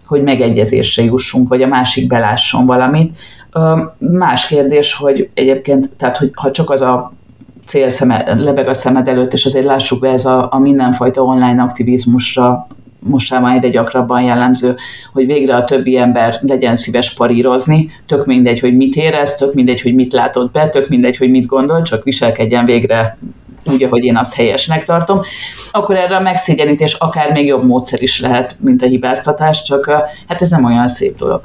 [0.08, 3.18] hogy megegyezésre jussunk, vagy a másik belásson valamit.
[3.98, 7.14] Más kérdés, hogy egyébként, tehát hogy ha csak az a
[7.66, 11.62] cél szeme, lebeg a szemed előtt, és azért lássuk be ez a, a mindenfajta online
[11.62, 12.68] aktivizmusra
[13.00, 14.76] mostában egyre gyakrabban jellemző,
[15.14, 19.82] hogy végre a többi ember legyen szíves parírozni, tök mindegy, hogy mit érez, tök mindegy,
[19.82, 23.18] hogy mit látott be, tök mindegy, hogy mit gondol, csak viselkedjen végre
[23.72, 25.22] úgy, ahogy én azt helyesnek tartom,
[25.72, 29.86] akkor erre a megszégyenítés akár még jobb módszer is lehet, mint a hibáztatás, csak
[30.28, 31.42] hát ez nem olyan szép dolog.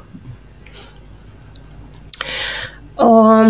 [3.03, 3.47] A,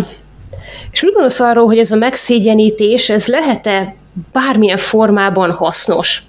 [0.92, 3.96] és mit gondolsz arról, hogy ez a megszégyenítés, ez lehet-e
[4.32, 6.24] bármilyen formában hasznos?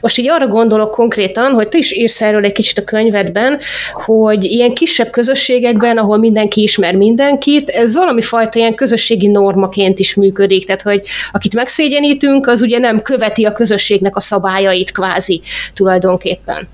[0.00, 3.58] Most így arra gondolok konkrétan, hogy te is írsz erről egy kicsit a könyvedben,
[4.04, 10.14] hogy ilyen kisebb közösségekben, ahol mindenki ismer mindenkit, ez valami fajta ilyen közösségi normaként is
[10.14, 15.40] működik, tehát hogy akit megszégyenítünk, az ugye nem követi a közösségnek a szabályait kvázi
[15.74, 16.68] tulajdonképpen.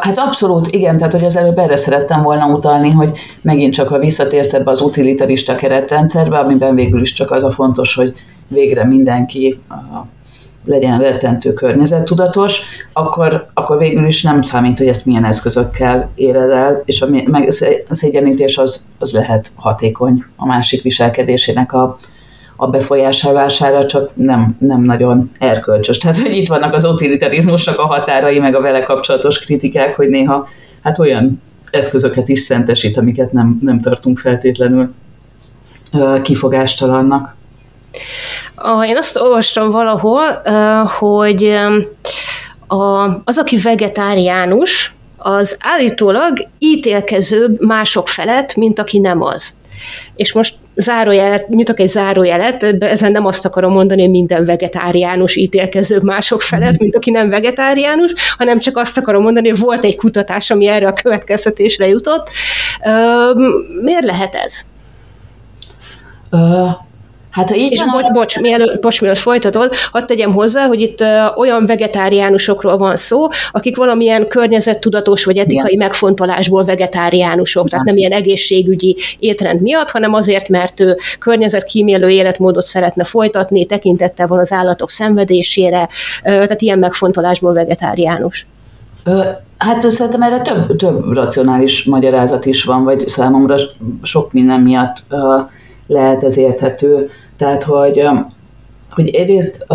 [0.00, 3.98] Hát abszolút, igen, tehát hogy az előbb erre szerettem volna utalni, hogy megint csak a
[3.98, 8.14] visszatérsz ebbe az utilitarista keretrendszerbe, amiben végül is csak az a fontos, hogy
[8.48, 9.60] végre mindenki
[10.64, 16.82] legyen rettentő környezettudatos, akkor, akkor végül is nem számít, hogy ezt milyen eszközökkel éred el,
[16.84, 17.50] és a, meg,
[17.90, 21.96] szégyenítés az, az lehet hatékony a másik viselkedésének a,
[22.62, 25.98] a befolyásolására, csak nem, nem nagyon erkölcsös.
[25.98, 30.48] Tehát, hogy itt vannak az utilitarizmusnak a határai, meg a vele kapcsolatos kritikák, hogy néha
[30.82, 34.94] hát olyan eszközöket is szentesít, amiket nem, nem tartunk feltétlenül
[36.22, 37.36] kifogástalannak.
[38.86, 40.42] Én azt olvastam valahol,
[40.98, 41.58] hogy
[43.24, 49.58] az, aki vegetáriánus, az állítólag ítélkezőbb mások felett, mint aki nem az.
[50.16, 55.98] És most zárójelet, nyitok egy zárójelet, ezen nem azt akarom mondani, hogy minden vegetáriánus ítélkező
[56.02, 60.50] mások felett, mint aki nem vegetáriánus, hanem csak azt akarom mondani, hogy volt egy kutatás,
[60.50, 62.30] ami erre a következtetésre jutott.
[63.82, 64.60] Miért lehet ez?
[67.32, 70.80] Hát, ha így és van, bocs, bocs, mielőtt, bocs, mielőtt folytatod, hadd tegyem hozzá, hogy
[70.80, 75.86] itt uh, olyan vegetáriánusokról van szó, akik valamilyen környezettudatos vagy etikai Igen.
[75.86, 77.70] megfontolásból vegetáriánusok, Igen.
[77.70, 84.26] tehát nem ilyen egészségügyi étrend miatt, hanem azért, mert ő környezetkímélő életmódot szeretne folytatni, tekintettel
[84.26, 85.88] van az állatok szenvedésére, uh,
[86.22, 88.46] tehát ilyen megfontolásból vegetáriánus.
[89.58, 93.56] Hát szerintem erre több, több racionális magyarázat is van, vagy számomra
[94.02, 94.96] sok minden miatt
[95.86, 97.10] lehet ez érthető.
[97.36, 98.02] Tehát, hogy,
[98.90, 99.66] hogy egyrészt,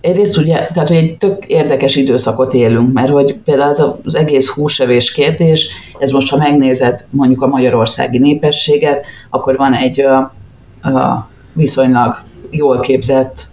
[0.00, 4.48] egyrészt ugye, tehát, hogy egy tök érdekes időszakot élünk, mert hogy például az, az egész
[4.48, 10.04] húsevés kérdés, ez most, ha megnézed mondjuk a magyarországi népességet, akkor van egy
[11.52, 13.52] viszonylag jól képzett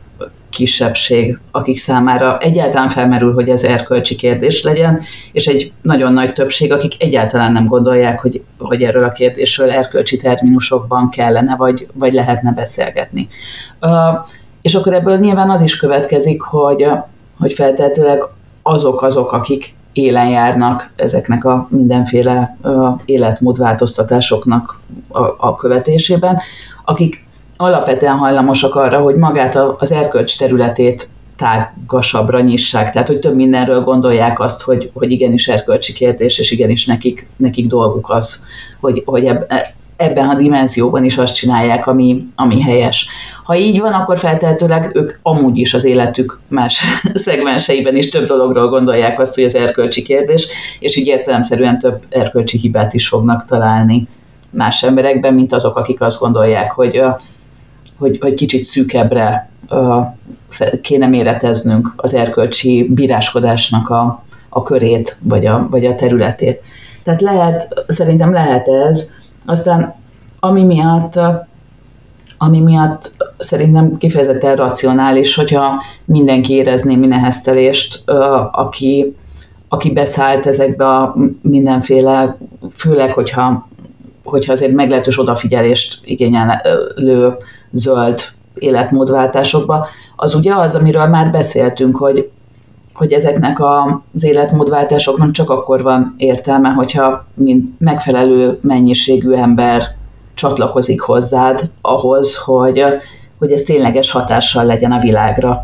[0.51, 6.73] kisebbség, akik számára egyáltalán felmerül, hogy ez erkölcsi kérdés legyen, és egy nagyon nagy többség,
[6.73, 12.51] akik egyáltalán nem gondolják, hogy, hogy erről a kérdésről erkölcsi terminusokban kellene, vagy, vagy lehetne
[12.51, 13.27] beszélgetni.
[14.61, 16.87] És akkor ebből nyilván az is következik, hogy,
[17.39, 18.23] hogy feltehetőleg
[18.61, 22.57] azok azok, akik élen járnak ezeknek a mindenféle
[23.05, 26.39] életmódváltoztatásoknak a, a követésében,
[26.85, 27.25] akik
[27.61, 34.39] alapvetően hajlamosak arra, hogy magát az erkölcs területét tágasabbra nyissák, tehát hogy több mindenről gondolják
[34.39, 38.45] azt, hogy, hogy igenis erkölcsi kérdés, és igenis nekik, nekik dolguk az,
[38.79, 39.31] hogy, hogy
[39.95, 43.07] ebben a dimenzióban is azt csinálják, ami, ami helyes.
[43.43, 48.69] Ha így van, akkor feltehetőleg ők amúgy is az életük más szegmenseiben is több dologról
[48.69, 50.47] gondolják azt, hogy az erkölcsi kérdés,
[50.79, 54.07] és így értelemszerűen több erkölcsi hibát is fognak találni
[54.49, 57.03] más emberekben, mint azok, akik azt gondolják, hogy
[58.01, 59.49] hogy, hogy kicsit szűkebbre
[60.81, 66.61] kéne méreteznünk az erkölcsi bíráskodásnak a, a körét, vagy a, vagy a területét.
[67.03, 69.09] Tehát lehet, szerintem lehet ez,
[69.45, 69.95] aztán
[70.39, 71.19] ami miatt
[72.37, 78.03] ami miatt szerintem kifejezetten racionális, hogyha mindenki érezné mi neheztelést,
[78.51, 79.15] aki,
[79.67, 82.37] aki beszállt ezekbe a mindenféle,
[82.71, 83.67] főleg, hogyha,
[84.23, 87.37] hogyha azért meglehetős odafigyelést igényelő
[87.71, 88.19] zöld
[88.53, 92.29] életmódváltásokba, az ugye az, amiről már beszéltünk, hogy,
[92.93, 93.59] hogy ezeknek
[94.13, 99.83] az életmódváltásoknak csak akkor van értelme, hogyha mint megfelelő mennyiségű ember
[100.33, 102.83] csatlakozik hozzád ahhoz, hogy,
[103.37, 105.61] hogy ez tényleges hatással legyen a világra.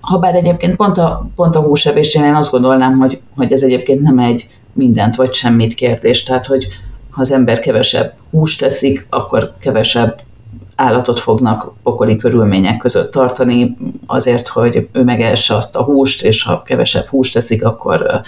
[0.00, 4.18] Habár egyébként pont a, pont a húsevésén én azt gondolnám, hogy, hogy ez egyébként nem
[4.18, 6.66] egy mindent vagy semmit kérdés, tehát hogy
[7.10, 10.20] ha az ember kevesebb húst teszik, akkor kevesebb
[10.76, 16.62] állatot fognak pokoli körülmények között tartani, azért, hogy ő megesse azt a húst, és ha
[16.62, 18.22] kevesebb húst teszik, akkor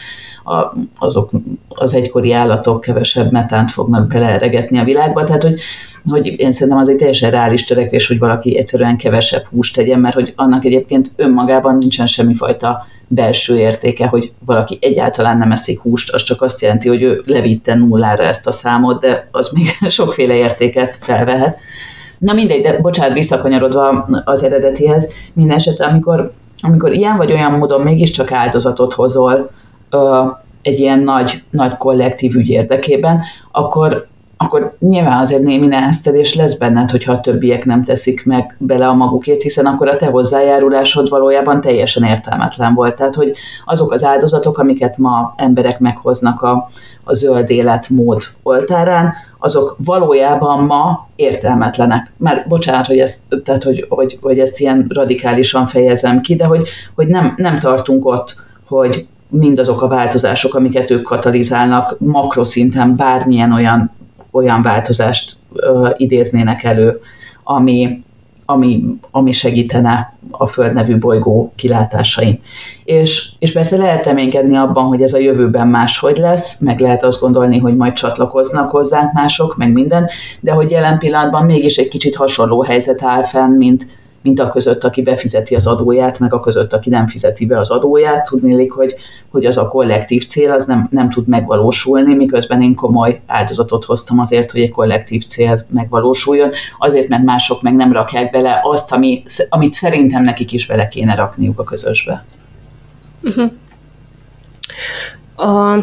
[0.98, 1.30] azok,
[1.68, 5.24] az egykori állatok kevesebb metánt fognak beleeregetni a világba.
[5.24, 5.60] Tehát, hogy,
[6.10, 10.14] hogy én szerintem az egy teljesen reális törekvés, hogy valaki egyszerűen kevesebb húst tegyen, mert
[10.14, 16.22] hogy annak egyébként önmagában nincsen semmifajta belső értéke, hogy valaki egyáltalán nem eszik húst, az
[16.22, 20.98] csak azt jelenti, hogy ő levitte nullára ezt a számot, de az még sokféle értéket
[21.00, 21.58] felvehet.
[22.18, 27.80] Na mindegy, de bocsánat, visszakanyarodva az eredetihez, minden esetre, amikor, amikor ilyen vagy olyan módon
[27.80, 29.50] mégiscsak áldozatot hozol
[29.90, 30.22] ö,
[30.62, 34.06] egy ilyen nagy, nagy kollektív ügy érdekében, akkor
[34.38, 38.94] akkor nyilván azért némi neheztelés lesz benned, hogyha a többiek nem teszik meg bele a
[38.94, 42.96] magukét, hiszen akkor a te hozzájárulásod valójában teljesen értelmetlen volt.
[42.96, 43.32] Tehát, hogy
[43.64, 46.68] azok az áldozatok, amiket ma emberek meghoznak a,
[47.04, 52.12] a zöld életmód oltárán, azok valójában ma értelmetlenek.
[52.16, 56.68] Már bocsánat, hogy ezt, tehát, hogy, hogy, hogy ezt ilyen radikálisan fejezem ki, de hogy,
[56.94, 63.94] hogy nem, nem tartunk ott, hogy mindazok a változások, amiket ők katalizálnak, makroszinten bármilyen olyan
[64.36, 67.00] olyan változást ö, idéznének elő,
[67.44, 68.02] ami,
[68.46, 72.40] ami, ami segítene a Föld nevű bolygó kilátásain.
[72.84, 77.20] És, és persze lehet reménykedni abban, hogy ez a jövőben máshogy lesz, meg lehet azt
[77.20, 80.08] gondolni, hogy majd csatlakoznak hozzánk mások, meg minden,
[80.40, 83.86] de hogy jelen pillanatban mégis egy kicsit hasonló helyzet áll fenn, mint,
[84.26, 87.70] mint a között, aki befizeti az adóját, meg a között, aki nem fizeti be az
[87.70, 88.28] adóját.
[88.28, 88.94] Tudnélik, hogy,
[89.28, 94.18] hogy az a kollektív cél az nem, nem tud megvalósulni, miközben én komoly áldozatot hoztam
[94.18, 99.22] azért, hogy egy kollektív cél megvalósuljon, azért, mert mások meg nem rakják bele azt, ami,
[99.48, 102.24] amit szerintem nekik is bele kéne rakniuk a közösbe.
[103.22, 103.50] Uh-huh.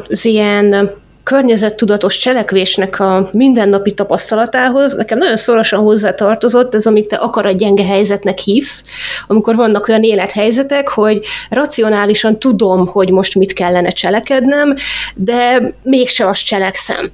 [0.10, 0.92] Az ilyen
[1.24, 8.84] környezettudatos cselekvésnek a mindennapi tapasztalatához nekem nagyon szorosan hozzátartozott ez, amit te akaratgyenge helyzetnek hívsz,
[9.28, 14.76] amikor vannak olyan élethelyzetek, hogy racionálisan tudom, hogy most mit kellene cselekednem,
[15.16, 17.06] de mégse azt cselekszem.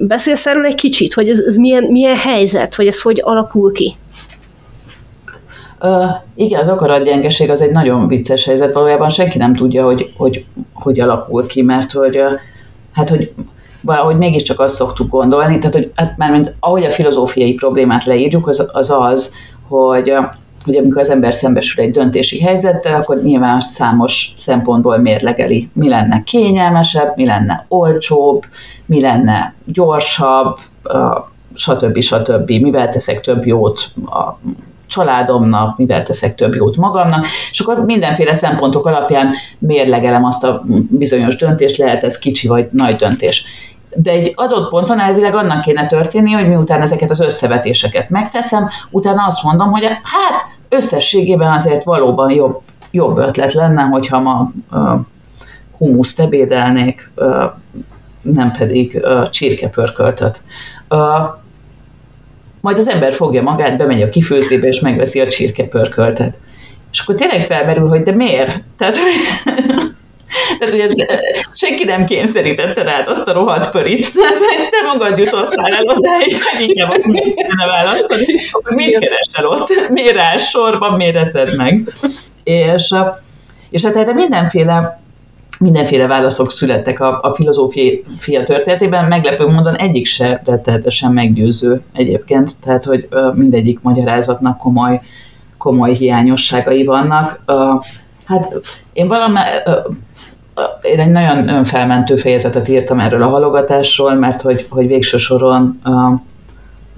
[0.00, 3.96] Beszélsz erről egy kicsit, hogy ez, ez milyen, milyen helyzet, hogy ez hogy alakul ki?
[5.80, 10.44] Uh, igen, az akaratgyengeség az egy nagyon vicces helyzet, valójában senki nem tudja, hogy hogy,
[10.72, 12.32] hogy alakul ki, mert hogy uh,
[12.98, 13.32] hát, hogy
[13.80, 18.46] valahogy mégiscsak azt szoktuk gondolni, tehát, hogy hát már mint ahogy a filozófiai problémát leírjuk,
[18.46, 19.34] az az, az
[19.68, 20.12] hogy
[20.64, 26.22] hogy amikor az ember szembesül egy döntési helyzettel, akkor nyilván számos szempontból mérlegeli, mi lenne
[26.22, 28.42] kényelmesebb, mi lenne olcsóbb,
[28.86, 30.58] mi lenne gyorsabb,
[31.54, 32.00] stb.
[32.00, 32.50] stb.
[32.50, 34.38] Mivel teszek több jót a
[34.88, 41.36] családomnak, mivel teszek több jót magamnak, és akkor mindenféle szempontok alapján mérlegelem azt a bizonyos
[41.36, 43.44] döntést, lehet ez kicsi vagy nagy döntés.
[43.96, 49.24] De egy adott ponton elvileg annak kéne történni, hogy miután ezeket az összevetéseket megteszem, utána
[49.26, 52.60] azt mondom, hogy hát összességében azért valóban jobb,
[52.90, 55.00] jobb ötlet lenne, hogyha ma uh,
[55.78, 57.44] humuszt ebédelnék, uh,
[58.22, 60.40] nem pedig uh, csirkepörköltöt.
[60.88, 60.98] Uh,
[62.68, 66.38] majd az ember fogja magát, bemegy a kifőzébe, és megveszi a csirkepörköltet.
[66.92, 68.62] És akkor tényleg felmerül, hogy de miért?
[68.78, 68.96] Tehát,
[70.58, 70.92] tehát, hogy ez,
[71.52, 76.68] senki nem kényszerítette rád azt a rohadt pörit, tehát te magad jutottál el odáig, hogy
[76.68, 81.92] inkább mit kellene választani, akkor mit keresel ott, miért áll sorban, miért eszed meg.
[82.44, 82.94] És,
[83.70, 85.00] és hát erre mindenféle
[85.60, 92.84] mindenféle válaszok születtek a, a filozófia történetében, meglepő módon egyik se rettenetesen meggyőző egyébként, tehát
[92.84, 95.00] hogy mindegyik magyarázatnak komoly,
[95.58, 97.40] komoly hiányosságai vannak.
[98.24, 98.60] Hát
[98.92, 99.38] én valami,
[100.82, 105.80] én egy nagyon önfelmentő fejezetet írtam erről a halogatásról, mert hogy, hogy végső soron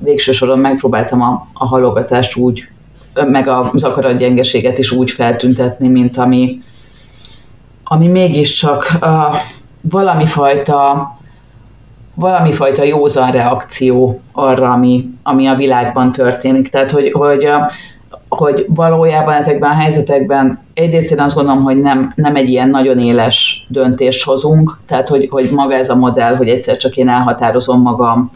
[0.02, 2.68] végső soron megpróbáltam a, a halogatást úgy,
[3.14, 6.62] meg az akaratgyengeséget is úgy feltüntetni, mint ami,
[7.92, 9.36] ami mégiscsak uh,
[9.80, 11.08] valami fajta
[12.14, 16.68] valami fajta józan reakció arra, ami, ami a világban történik.
[16.68, 17.48] Tehát, hogy, hogy,
[18.28, 22.98] hogy valójában ezekben a helyzetekben egyrészt én azt gondolom, hogy nem, nem egy ilyen nagyon
[22.98, 27.82] éles döntést hozunk, tehát, hogy, hogy maga ez a modell, hogy egyszer csak én elhatározom
[27.82, 28.30] magam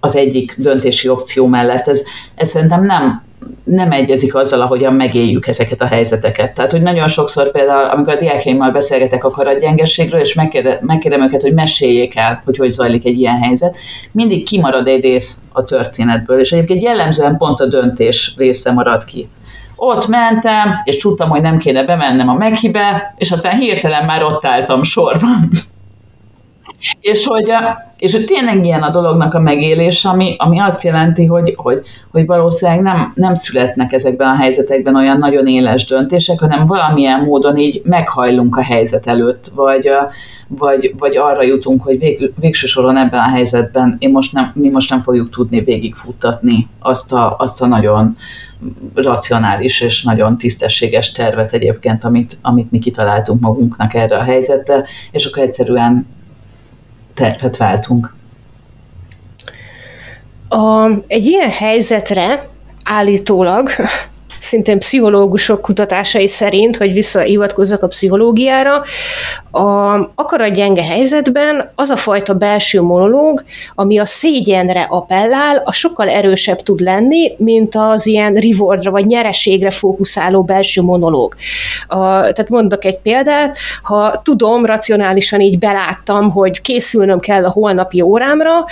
[0.00, 2.02] az egyik döntési opció mellett, ez,
[2.34, 3.22] ez szerintem nem,
[3.64, 6.54] nem egyezik azzal, ahogyan megéljük ezeket a helyzeteket.
[6.54, 11.42] Tehát, hogy nagyon sokszor például, amikor a diákjaimmal beszélgetek a karatgyengességről, és megkérdem, megkérdem őket,
[11.42, 13.76] hogy meséljék el, hogy hogy zajlik egy ilyen helyzet,
[14.12, 19.28] mindig kimarad egy rész a történetből, és egyébként jellemzően pont a döntés része marad ki.
[19.76, 24.44] Ott mentem, és tudtam, hogy nem kéne bemennem a meghibe, és aztán hirtelen már ott
[24.44, 25.50] álltam sorban.
[27.00, 27.52] És hogy,
[27.98, 32.26] és hogy tényleg ilyen a dolognak a megélés, ami, ami azt jelenti, hogy, hogy, hogy
[32.26, 37.82] valószínűleg nem, nem születnek ezekben a helyzetekben olyan nagyon éles döntések, hanem valamilyen módon így
[37.84, 39.90] meghajlunk a helyzet előtt, vagy,
[40.48, 44.68] vagy, vagy arra jutunk, hogy vég, végső soron ebben a helyzetben én most nem, mi
[44.68, 48.16] most nem fogjuk tudni végigfuttatni azt a, azt a nagyon
[48.94, 55.24] racionális és nagyon tisztességes tervet egyébként, amit, amit mi kitaláltunk magunknak erre a helyzetre, és
[55.24, 56.06] akkor egyszerűen
[57.18, 58.14] tervet váltunk.
[60.48, 62.48] A, egy ilyen helyzetre
[62.84, 63.70] állítólag
[64.40, 68.82] szintén pszichológusok kutatásai szerint, hogy visszaivatkozzak a pszichológiára,
[69.58, 73.44] a akaratgyenge helyzetben az a fajta belső monológ,
[73.74, 79.70] ami a szégyenre appellál, a sokkal erősebb tud lenni, mint az ilyen rewardra vagy nyereségre
[79.70, 81.34] fókuszáló belső monológ.
[81.86, 88.00] A, tehát mondok egy példát, ha tudom, racionálisan így beláttam, hogy készülnöm kell a holnapi
[88.00, 88.64] órámra,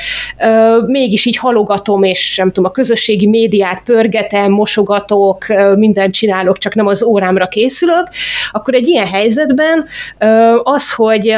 [0.86, 6.86] mégis így halogatom, és nem tudom, a közösségi médiát pörgetem, mosogatok, mindent csinálok, csak nem
[6.86, 8.08] az órámra készülök,
[8.52, 9.86] akkor egy ilyen helyzetben
[10.76, 11.36] az, hogy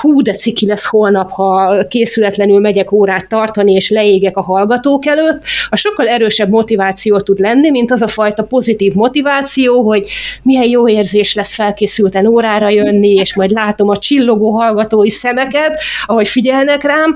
[0.00, 5.42] hú, de ciki lesz holnap, ha készületlenül megyek órát tartani, és leégek a hallgatók előtt,
[5.70, 10.08] a sokkal erősebb motiváció tud lenni, mint az a fajta pozitív motiváció, hogy
[10.42, 16.28] milyen jó érzés lesz felkészülten órára jönni, és majd látom a csillogó hallgatói szemeket, ahogy
[16.28, 17.14] figyelnek rám.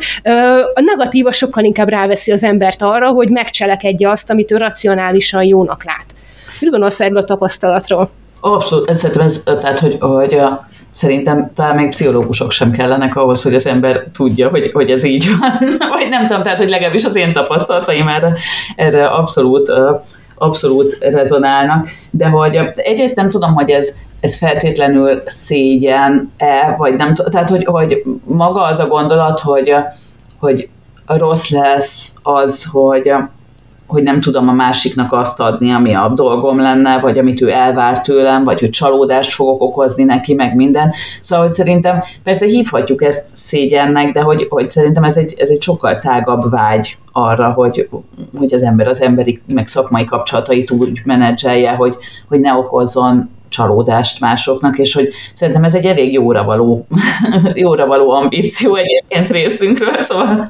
[0.75, 5.85] A negatíva sokkal inkább ráveszi az embert arra, hogy megcselekedje azt, amit ő racionálisan jónak
[5.85, 6.07] lát.
[6.61, 8.11] Mit gondolsz erről a tapasztalatról?
[8.41, 13.55] Abszolút, szerintem ez, tehát, hogy, hogy a, szerintem talán még pszichológusok sem kellenek ahhoz, hogy
[13.55, 15.69] az ember tudja, hogy, hogy ez így van.
[15.99, 18.33] Vagy nem tudom, tehát, hogy legalábbis az én tapasztalataim erre,
[18.77, 19.73] erre abszolút
[20.37, 27.31] abszolút rezonálnak, de hogy egyrészt nem tudom, hogy ez, ez feltétlenül szégyen-e, vagy nem tudom,
[27.31, 29.75] tehát hogy, hogy maga az a gondolat, hogy,
[30.39, 30.69] hogy
[31.07, 33.13] rossz lesz az, hogy
[33.87, 38.03] hogy nem tudom a másiknak azt adni, ami a dolgom lenne, vagy amit ő elvár
[38.03, 40.93] tőlem, vagy hogy csalódást fogok okozni neki, meg minden.
[41.21, 45.63] Szóval, hogy szerintem persze hívhatjuk ezt szégyennek, de hogy, hogy szerintem ez egy, ez egy
[45.63, 47.89] sokkal tágabb vágy arra, hogy,
[48.39, 51.97] hogy az ember az emberi, meg szakmai kapcsolatait úgy menedzselje, hogy,
[52.29, 56.87] hogy ne okozzon csalódást másoknak, és hogy szerintem ez egy elég jóra való,
[57.55, 60.45] jóra való ambíció egyébként részünkről, szóval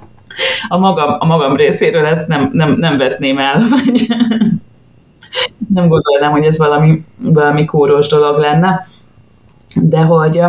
[0.68, 4.06] a magam, a magam részéről ezt nem, nem, nem vetném el, vagy
[5.74, 8.86] nem gondolnám, hogy ez valami, valami kóros dolog lenne,
[9.74, 10.40] de hogy,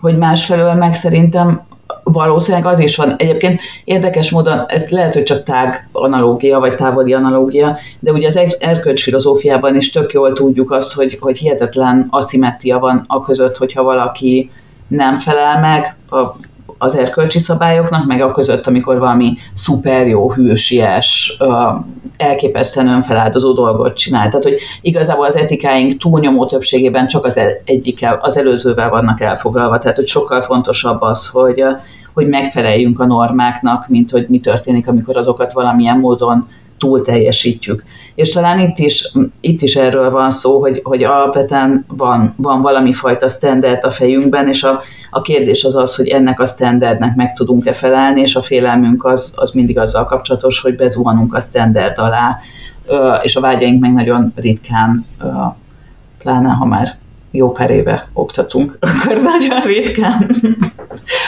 [0.00, 1.68] hogy másfelől meg szerintem
[2.02, 3.14] valószínűleg az is van.
[3.16, 8.40] Egyébként érdekes módon, ez lehet, hogy csak tág analógia, vagy távoli analógia, de ugye az
[8.58, 13.82] erkölcs filozófiában is tök jól tudjuk azt, hogy, hogy hihetetlen aszimetria van a között, hogyha
[13.82, 14.50] valaki
[14.88, 16.34] nem felel meg a
[16.82, 21.36] az erkölcsi szabályoknak, meg a között, amikor valami szuper jó, hűsies,
[22.16, 24.28] elképesztően önfeláldozó dolgot csinál.
[24.28, 29.78] Tehát, hogy igazából az etikáink túlnyomó többségében csak az e- egyik, az előzővel vannak elfoglalva,
[29.78, 31.62] tehát, hogy sokkal fontosabb az, hogy,
[32.14, 36.48] hogy megfeleljünk a normáknak, mint hogy mi történik, amikor azokat valamilyen módon
[36.80, 37.84] túl teljesítjük.
[38.14, 42.92] És talán itt is, itt is erről van szó, hogy, hogy alapvetően van, van valami
[42.92, 47.32] fajta standard a fejünkben, és a, a kérdés az az, hogy ennek a standardnek meg
[47.32, 52.38] tudunk-e felelni, és a félelmünk az, az mindig azzal kapcsolatos, hogy bezuhanunk a standard alá,
[53.22, 55.06] és a vágyaink meg nagyon ritkán,
[56.18, 56.98] pláne ha már
[57.30, 60.30] jó pár éve oktatunk, akkor nagyon ritkán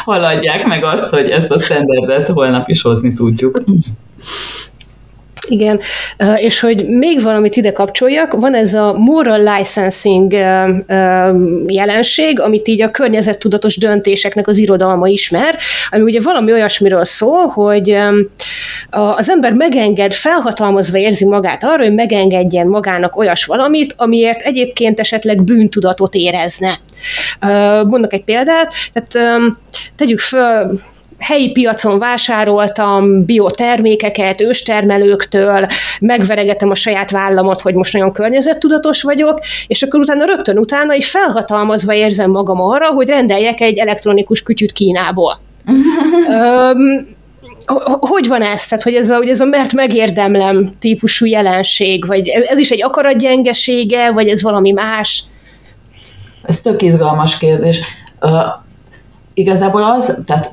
[0.05, 3.63] haladják meg azt, hogy ezt a standardet holnap is hozni tudjuk.
[5.49, 5.81] Igen,
[6.37, 10.33] és hogy még valamit ide kapcsoljak, van ez a moral licensing
[11.67, 15.59] jelenség, amit így a környezettudatos döntéseknek az irodalma ismer,
[15.91, 17.97] ami ugye valami olyasmiről szól, hogy
[18.91, 25.43] az ember megenged, felhatalmazva érzi magát arra, hogy megengedjen magának olyas valamit, amiért egyébként esetleg
[25.43, 26.71] bűntudatot érezne.
[27.87, 29.43] Mondok egy példát, tehát
[29.97, 30.81] tegyük föl,
[31.23, 35.67] helyi piacon vásároltam biotermékeket őstermelőktől,
[36.01, 41.05] megveregetem a saját vállamat, hogy most nagyon környezettudatos vagyok, és akkor utána rögtön utána így
[41.05, 45.41] felhatalmazva érzem magam arra, hogy rendeljek egy elektronikus kütyüt Kínából.
[45.67, 47.21] um,
[48.01, 48.67] hogy van ez?
[48.67, 52.71] Tehát, hogy ez a, hogy ez a mert megérdemlem típusú jelenség, vagy ez, ez is
[52.71, 55.25] egy akaratgyengesége, vagy ez valami más?
[56.43, 57.81] Ez tök izgalmas kérdés.
[58.21, 58.31] Uh,
[59.35, 60.53] igazából az, tehát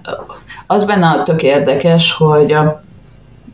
[0.71, 2.55] az benne tök érdekes, hogy,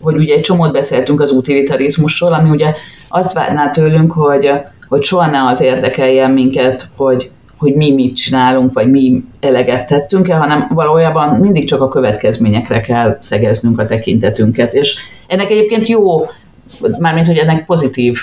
[0.02, 2.74] hogy ugye egy csomót beszéltünk az utilitarizmusról, ami ugye
[3.10, 4.52] azt várná tőlünk, hogy,
[4.88, 10.30] hogy soha ne az érdekeljen minket, hogy, hogy mi mit csinálunk, vagy mi eleget tettünk
[10.30, 14.74] el, hanem valójában mindig csak a következményekre kell szegeznünk a tekintetünket.
[14.74, 14.96] És
[15.28, 16.26] ennek egyébként jó,
[17.00, 18.18] mármint, hogy ennek pozitív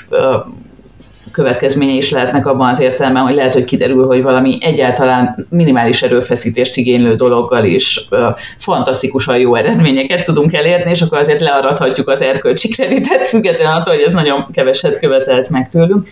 [1.32, 6.76] következménye is lehetnek abban az értelemben, hogy lehet, hogy kiderül, hogy valami egyáltalán minimális erőfeszítést
[6.76, 8.08] igénylő dologgal is
[8.56, 14.02] fantasztikusan jó eredményeket tudunk elérni, és akkor azért learadhatjuk az erkölcsi kreditet, függetlenül attól, hogy
[14.02, 16.08] ez nagyon keveset követelt meg tőlünk.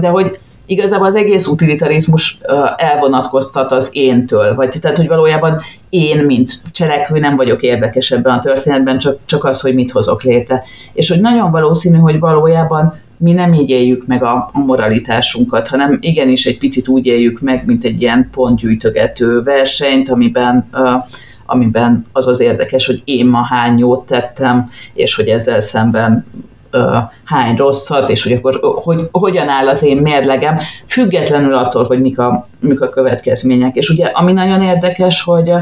[0.00, 2.38] De hogy igazából az egész utilitarizmus
[2.76, 8.38] elvonatkoztat az éntől, vagy tehát, hogy valójában én, mint cselekvő nem vagyok érdekes ebben a
[8.38, 10.62] történetben, csak, csak az, hogy mit hozok létre.
[10.92, 15.98] És hogy nagyon valószínű, hogy valójában mi nem így éljük meg a, a moralitásunkat, hanem
[16.00, 21.04] igenis egy picit úgy éljük meg, mint egy ilyen pontgyűjtögető versenyt, amiben uh,
[21.46, 26.26] amiben az az érdekes, hogy én ma hány jót tettem, és hogy ezzel szemben
[26.72, 32.00] uh, hány rosszat, és hogy akkor hogy, hogyan áll az én mérlegem, függetlenül attól, hogy
[32.00, 33.76] mik a, mik a következmények.
[33.76, 35.52] És ugye ami nagyon érdekes, hogy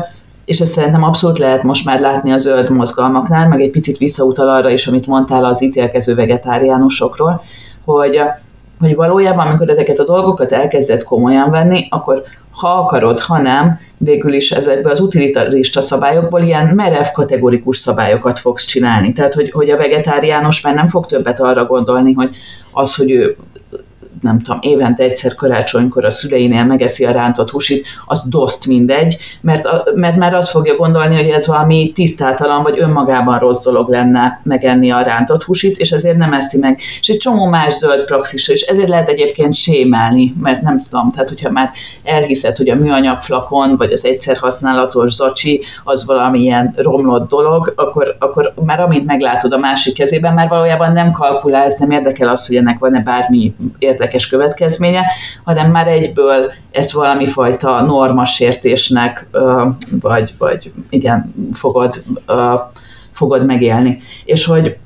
[0.48, 4.48] és ezt szerintem abszolút lehet most már látni a zöld mozgalmaknál, meg egy picit visszautal
[4.48, 7.42] arra is, amit mondtál az ítélkező vegetáriánusokról,
[7.84, 8.20] hogy,
[8.80, 14.32] hogy valójában, amikor ezeket a dolgokat elkezdett komolyan venni, akkor ha akarod, ha nem, végül
[14.32, 19.12] is ezekből az utilitarista szabályokból ilyen merev kategorikus szabályokat fogsz csinálni.
[19.12, 22.36] Tehát, hogy, hogy a vegetáriánus már nem fog többet arra gondolni, hogy
[22.72, 23.36] az, hogy ő
[24.20, 29.64] nem tudom, évente egyszer karácsonykor a szüleinél megeszi a rántott húsit, az doszt mindegy, mert,
[29.64, 34.40] a, mert már azt fogja gondolni, hogy ez valami tisztátalan, vagy önmagában rossz dolog lenne
[34.42, 36.80] megenni a rántott húsit, és ezért nem eszi meg.
[37.00, 41.28] És egy csomó más zöld praxis, és ezért lehet egyébként sémelni, mert nem tudom, tehát
[41.28, 41.70] hogyha már
[42.02, 48.16] elhiszed, hogy a műanyag flakon, vagy az egyszer használatos zacsi, az valamilyen romlott dolog, akkor,
[48.18, 52.56] akkor már amint meglátod a másik kezében, már valójában nem kalkulálsz, nem érdekel az, hogy
[52.56, 53.54] ennek van-e bármi
[54.08, 55.04] érdekes következménye,
[55.44, 59.26] hanem már egyből ezt valami fajta normasértésnek,
[60.00, 62.02] vagy, vagy igen, fogod,
[63.12, 64.00] fogod megélni.
[64.24, 64.76] És hogy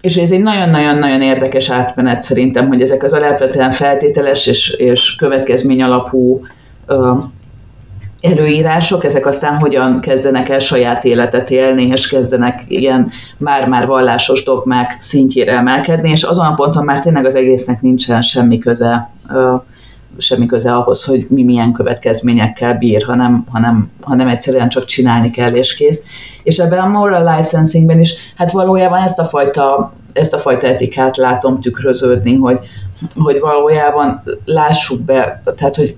[0.00, 5.82] és ez egy nagyon-nagyon-nagyon érdekes átmenet szerintem, hogy ezek az alapvetően feltételes és, és következmény
[5.82, 6.40] alapú
[8.20, 14.96] előírások, ezek aztán hogyan kezdenek el saját életet élni, és kezdenek ilyen már-már vallásos dogmák
[15.00, 19.10] szintjére emelkedni, és azon a ponton már tényleg az egésznek nincsen semmi köze
[20.18, 25.54] semmi köze ahhoz, hogy mi milyen következményekkel bír, hanem, hanem, hanem egyszerűen csak csinálni kell
[25.54, 26.02] és kész.
[26.42, 31.16] És ebben a moral licensingben is, hát valójában ezt a fajta, ezt a fajta etikát
[31.16, 32.58] látom tükröződni, hogy,
[33.16, 35.96] hogy valójában lássuk be, tehát hogy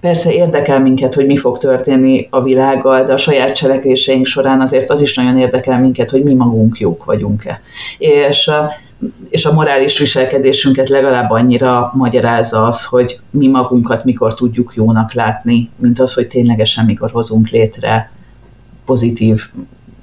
[0.00, 4.90] Persze érdekel minket, hogy mi fog történni a világgal, de a saját cselekvéseink során azért
[4.90, 7.60] az is nagyon érdekel minket, hogy mi magunk jók vagyunk-e.
[7.98, 8.50] És,
[9.28, 15.70] és a morális viselkedésünket legalább annyira magyarázza az, hogy mi magunkat mikor tudjuk jónak látni,
[15.76, 18.10] mint az, hogy ténylegesen mikor hozunk létre
[18.84, 19.40] pozitív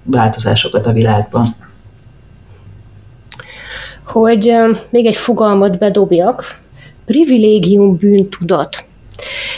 [0.03, 1.45] változásokat a világban.
[4.03, 4.53] Hogy
[4.89, 6.61] még egy fogalmat bedobjak,
[7.05, 8.86] privilégium bűntudat.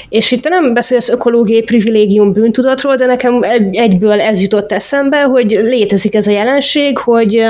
[0.09, 6.15] És itt nem beszélsz ökológiai privilégium bűntudatról, de nekem egyből ez jutott eszembe, hogy létezik
[6.15, 7.45] ez a jelenség, hogy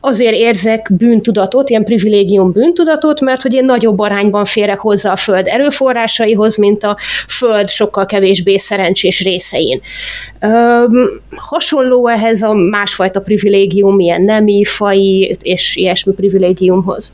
[0.00, 5.46] azért érzek bűntudatot, ilyen privilégium bűntudatot, mert hogy én nagyobb arányban férek hozzá a föld
[5.46, 6.96] erőforrásaihoz, mint a
[7.28, 9.80] föld sokkal kevésbé szerencsés részein.
[11.36, 17.12] hasonló ehhez a másfajta privilégium, ilyen nemi, fai és ilyesmi privilégiumhoz.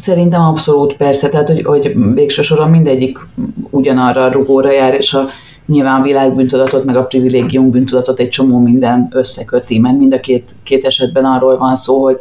[0.00, 3.18] Szerintem abszolút persze, tehát hogy, hogy végső soron mindegyik
[3.70, 5.24] ugyanarra a rugóra jár, és a
[5.66, 10.54] nyilván a világbűntudatot, meg a privilégium bűntudatot egy csomó minden összeköti, mert mind a két,
[10.62, 12.18] két esetben arról van szó, hogy,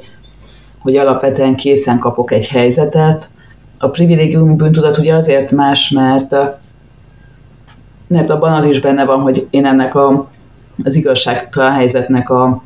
[0.79, 3.29] hogy alapvetően készen kapok egy helyzetet.
[3.77, 6.35] A privilégium bűntudat ugye azért más, mert,
[8.07, 10.29] mert abban az is benne van, hogy én ennek a,
[10.83, 12.63] az igazságtalan helyzetnek a,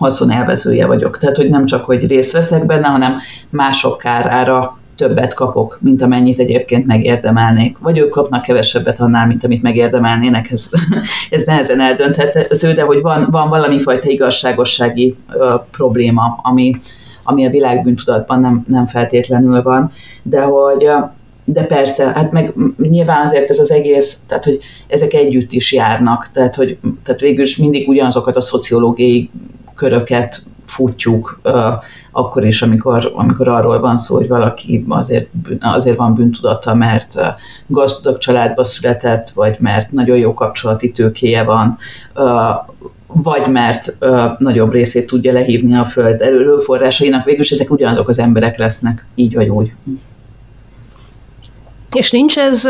[0.00, 1.18] haszonélvezője vagyok.
[1.18, 3.18] Tehát, hogy nem csak, hogy részt veszek benne, hanem
[3.50, 7.78] mások kárára többet kapok, mint amennyit egyébként megérdemelnék.
[7.78, 10.68] Vagy ők kapnak kevesebbet annál, mint amit megérdemelnének, ez,
[11.30, 16.80] ez nehezen eldönthető, de hogy van, van valami fajta igazságossági ö, probléma, ami,
[17.24, 19.92] ami a világbűntudatban nem, nem feltétlenül van,
[20.22, 20.90] de hogy
[21.44, 26.30] de persze, hát meg nyilván azért ez az egész, tehát hogy ezek együtt is járnak,
[26.32, 29.30] tehát hogy tehát végül is mindig ugyanazokat a szociológiai
[29.80, 31.40] köröket futjuk
[32.12, 35.28] akkor is, amikor, amikor arról van szó, hogy valaki azért,
[35.60, 37.14] azért van bűntudata, mert
[37.66, 41.76] gazdag családba született, vagy mert nagyon jó kapcsolati tőkéje van,
[43.06, 48.58] vagy mert uh, nagyobb részét tudja lehívni a föld erőforrásainak, végülis ezek ugyanazok az emberek
[48.58, 49.72] lesznek, így vagy úgy.
[51.92, 52.68] És nincs ez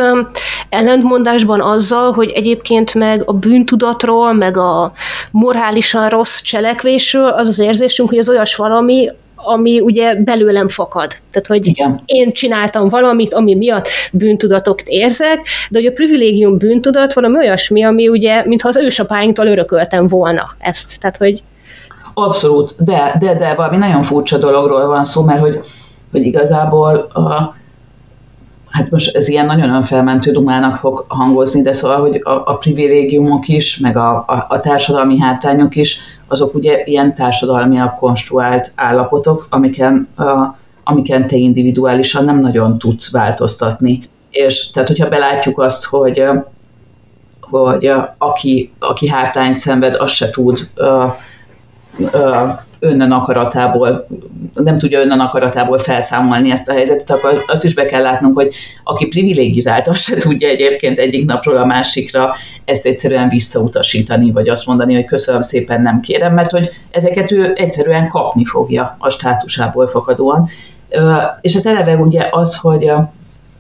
[0.68, 4.92] ellentmondásban azzal, hogy egyébként meg a bűntudatról, meg a
[5.30, 11.08] morálisan rossz cselekvésről az az érzésünk, hogy az olyas valami, ami ugye belőlem fakad.
[11.30, 12.00] Tehát, hogy Igen.
[12.04, 18.08] én csináltam valamit, ami miatt bűntudatot érzek, de hogy a privilégium bűntudat valami olyasmi, ami
[18.08, 21.00] ugye, mintha az ősapáinktól örököltem volna ezt.
[21.00, 21.42] Tehát, hogy
[22.14, 25.60] Abszolút, de, de, de valami nagyon furcsa dologról van szó, mert hogy,
[26.10, 27.54] hogy igazából a,
[28.70, 33.48] hát most ez ilyen nagyon önfelmentő dumának fog hangozni, de szóval, hogy a, a privilégiumok
[33.48, 35.98] is, meg a, a, a társadalmi hátrányok is,
[36.28, 44.00] azok ugye ilyen társadalmiak konstruált állapotok, amiken, a, amiken te individuálisan nem nagyon tudsz változtatni.
[44.30, 46.24] És tehát, hogyha belátjuk azt, hogy,
[47.40, 50.68] hogy aki, aki hátrányt szenved, az se tud
[52.80, 54.06] önnen akaratából,
[54.54, 58.54] nem tudja önnen akaratából felszámolni ezt a helyzetet, akkor azt is be kell látnunk, hogy
[58.84, 64.66] aki privilégizált, azt se tudja egyébként egyik napról a másikra ezt egyszerűen visszautasítani, vagy azt
[64.66, 69.86] mondani, hogy köszönöm szépen, nem kérem, mert hogy ezeket ő egyszerűen kapni fogja a státusából
[69.86, 70.48] fakadóan.
[71.40, 72.92] És a televe ugye az, hogy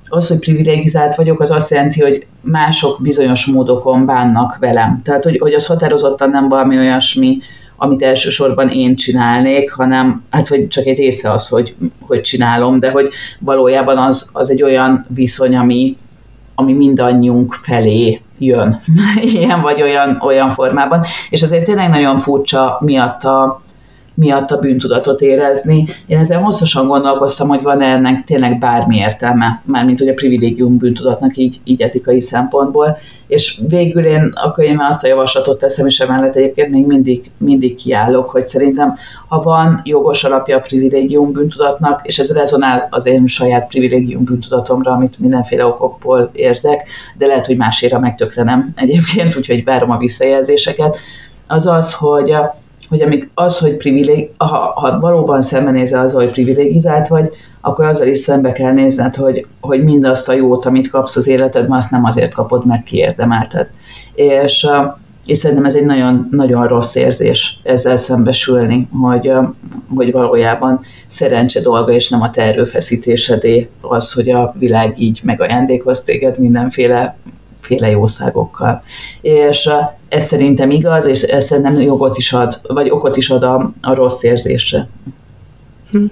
[0.08, 5.00] az, hogy privilegizált vagyok, az azt jelenti, hogy mások bizonyos módokon bánnak velem.
[5.04, 7.38] Tehát, hogy, hogy az határozottan nem valami olyasmi,
[7.82, 12.90] amit elsősorban én csinálnék, hanem hát vagy csak egy része az, hogy, hogy csinálom, de
[12.90, 13.08] hogy
[13.38, 15.96] valójában az, az egy olyan viszony, ami,
[16.54, 18.80] ami mindannyiunk felé jön,
[19.34, 21.04] ilyen vagy olyan, olyan formában.
[21.30, 23.62] És azért tényleg nagyon furcsa miatt a,
[24.20, 25.86] miatt a bűntudatot érezni.
[26.06, 31.36] Én ezzel hosszasan gondolkoztam, hogy van-e ennek tényleg bármi értelme, mármint hogy a privilégium bűntudatnak
[31.36, 32.96] így, így etikai szempontból.
[33.26, 37.74] És végül én a könyvben azt a javaslatot teszem, és emellett egyébként még mindig, mindig
[37.74, 38.94] kiállok, hogy szerintem
[39.28, 44.92] ha van jogos alapja a privilégium bűntudatnak, és ez rezonál az én saját privilégium bűntudatomra,
[44.92, 49.98] amit mindenféle okokból érzek, de lehet, hogy máséra meg tökre nem egyébként, úgyhogy várom a
[49.98, 50.98] visszajelzéseket,
[51.46, 52.34] az az, hogy
[52.90, 57.30] hogy amik az, hogy privilég, ha, ha valóban szembenézel az, hogy privilegizált vagy,
[57.60, 61.76] akkor azzal is szembe kell nézned, hogy, hogy mindazt a jót, amit kapsz az életedben,
[61.76, 63.70] azt nem azért kapod, mert kiérdemelted.
[64.14, 64.66] És,
[65.26, 69.32] és szerintem ez egy nagyon, nagyon rossz érzés ezzel szembesülni, hogy,
[69.94, 76.02] hogy valójában szerencse dolga, és nem a te erőfeszítésedé az, hogy a világ így megajándékoz
[76.02, 77.16] téged mindenféle
[77.70, 78.82] féle jószágokkal.
[79.20, 79.70] És
[80.08, 83.94] ez szerintem igaz, és ez szerintem jogot is ad, vagy okot is ad a, a
[83.94, 84.88] rossz érzésre.
[85.90, 86.04] Hm.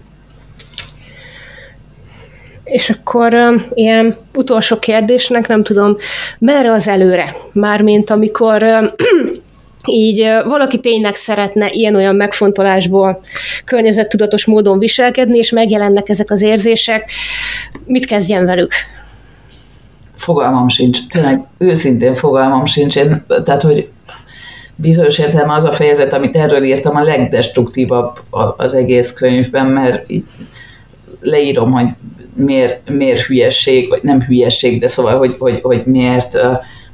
[2.65, 3.37] És akkor
[3.75, 5.97] ilyen utolsó kérdésnek nem tudom,
[6.39, 7.35] merre az előre?
[7.53, 8.65] Mármint amikor
[9.85, 13.21] így valaki tényleg szeretne ilyen-olyan megfontolásból
[13.65, 17.11] környezettudatos módon viselkedni, és megjelennek ezek az érzések,
[17.87, 18.73] mit kezdjen velük?
[20.29, 21.07] Fogalmam sincs.
[21.07, 22.97] Tényleg őszintén fogalmam sincs.
[22.97, 23.89] Én, tehát, hogy
[24.75, 28.19] bizonyos értelemben az a fejezet, amit erről írtam, a legdestruktívabb
[28.57, 30.11] az egész könyvben, mert
[31.21, 31.87] leírom, hogy
[32.35, 36.39] miért, miért hülyesség, vagy nem hülyesség, de szóval, hogy, hogy, hogy miért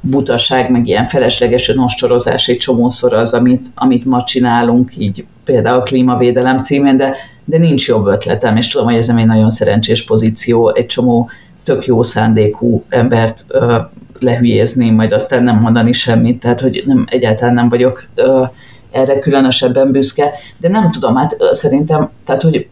[0.01, 5.83] butaság, meg ilyen felesleges nostorozás egy csomószor az, amit, amit ma csinálunk, így például a
[5.83, 7.15] klímavédelem címén, de,
[7.45, 11.29] de nincs jobb ötletem, és tudom, hogy ez nem egy nagyon szerencsés pozíció, egy csomó
[11.65, 13.77] tök jó szándékú embert ö,
[14.19, 18.43] lehülyézni, majd aztán nem mondani semmit, tehát hogy nem, egyáltalán nem vagyok ö,
[18.91, 22.67] erre különösebben büszke, de nem tudom, hát ö, szerintem, tehát hogy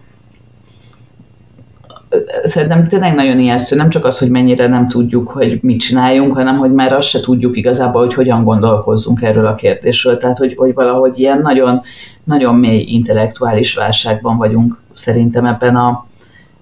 [2.43, 6.57] szerintem tényleg nagyon ijesztő, nem csak az, hogy mennyire nem tudjuk, hogy mit csináljunk, hanem
[6.57, 10.17] hogy már azt se tudjuk igazából, hogy hogyan gondolkozzunk erről a kérdésről.
[10.17, 11.81] Tehát, hogy, hogy valahogy ilyen nagyon,
[12.23, 16.07] nagyon mély intellektuális válságban vagyunk szerintem ebben a,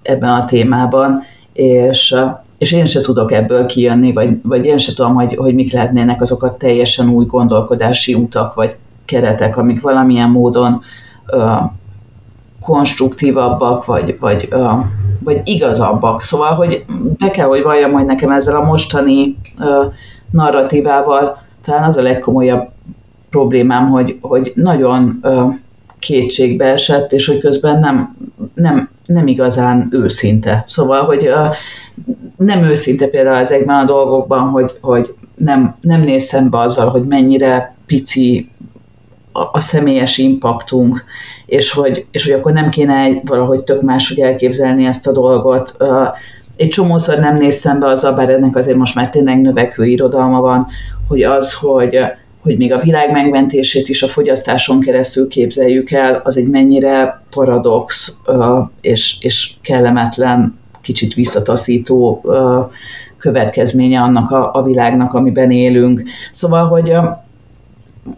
[0.02, 1.22] ebben a témában,
[1.52, 2.16] és,
[2.58, 6.20] és én se tudok ebből kijönni, vagy, vagy én se tudom, hogy, hogy mik lehetnének
[6.20, 10.80] azok a teljesen új gondolkodási utak, vagy keretek, amik valamilyen módon
[11.26, 11.52] ö,
[12.60, 14.68] konstruktívabbak, vagy, vagy, ö,
[15.24, 16.22] vagy igazabbak.
[16.22, 16.84] Szóval, hogy
[17.18, 19.84] be kell, hogy valljam, hogy nekem ezzel a mostani ö,
[20.30, 22.68] narratívával talán az a legkomolyabb
[23.30, 25.44] problémám, hogy, hogy nagyon ö,
[25.98, 28.16] kétségbe esett, és hogy közben nem,
[28.54, 30.64] nem, nem igazán őszinte.
[30.66, 31.54] Szóval, hogy uh,
[32.36, 37.74] nem őszinte például ezekben a dolgokban, hogy, hogy nem, nem néz szembe azzal, hogy mennyire
[37.86, 38.50] pici
[39.32, 41.04] a, a személyes impaktunk,
[41.46, 45.76] és hogy, és hogy akkor nem kéne valahogy tök máshogy elképzelni ezt a dolgot.
[46.56, 50.66] Egy csomószor nem néz szembe azzal, bár ennek azért most már tényleg növekvő irodalma van,
[51.08, 51.98] hogy az, hogy
[52.42, 58.18] hogy még a világ megmentését is a fogyasztáson keresztül képzeljük el, az egy mennyire paradox
[58.80, 62.24] és, és kellemetlen, kicsit visszataszító
[63.18, 66.02] következménye annak a, a világnak, amiben élünk.
[66.30, 66.92] Szóval, hogy,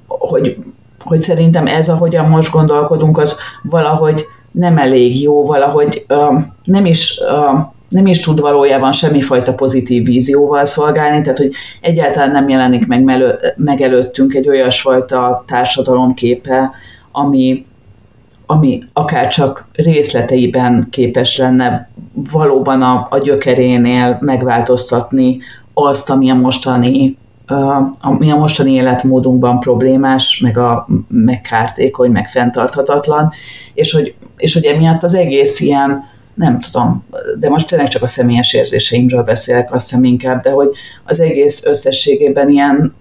[0.06, 0.56] hogy,
[0.98, 6.06] hogy szerintem ez, ahogyan most gondolkodunk, az valahogy nem elég jó, valahogy
[6.64, 7.20] nem is
[7.94, 13.34] nem is tud valójában semmifajta pozitív vízióval szolgálni, tehát hogy egyáltalán nem jelenik meg, melő,
[13.56, 16.70] meg előttünk egy olyasfajta társadalomképe,
[17.12, 17.66] ami,
[18.46, 21.90] ami akár csak részleteiben képes lenne
[22.32, 25.38] valóban a, a gyökerénél megváltoztatni
[25.74, 27.16] azt, ami a mostani
[28.00, 33.32] ami a mostani életmódunkban problémás, meg, a, meg kártékony, meg fenntarthatatlan,
[33.74, 37.04] és hogy, és hogy emiatt az egész ilyen nem tudom,
[37.38, 40.68] de most tényleg csak a személyes érzéseimről beszélek, azt hiszem inkább, de hogy
[41.04, 42.94] az egész összességében ilyen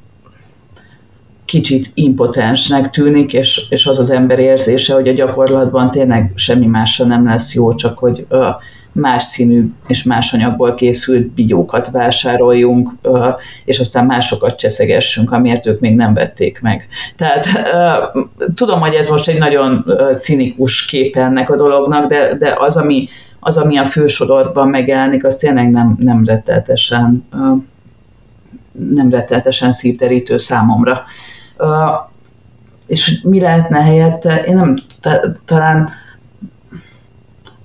[1.46, 7.06] kicsit impotensnek tűnik, és, és az az ember érzése, hogy a gyakorlatban tényleg semmi másra
[7.06, 8.50] nem lesz jó, csak hogy ö,
[8.94, 12.92] más színű és más anyagból készült bigyókat vásároljunk,
[13.66, 16.88] és aztán másokat cseszegessünk, amiért ők még nem vették meg.
[17.16, 17.48] Tehát
[18.54, 19.86] tudom, hogy ez most egy nagyon
[20.20, 23.08] cinikus képe ennek a dolognak, de, de az, ami,
[23.40, 27.26] az, ami a fősodorban megjelenik, az tényleg nem, nem retteltesen
[28.90, 31.04] nem retteltesen szívterítő számomra.
[32.88, 34.76] és mi lehetne helyette, én nem,
[35.46, 35.90] talán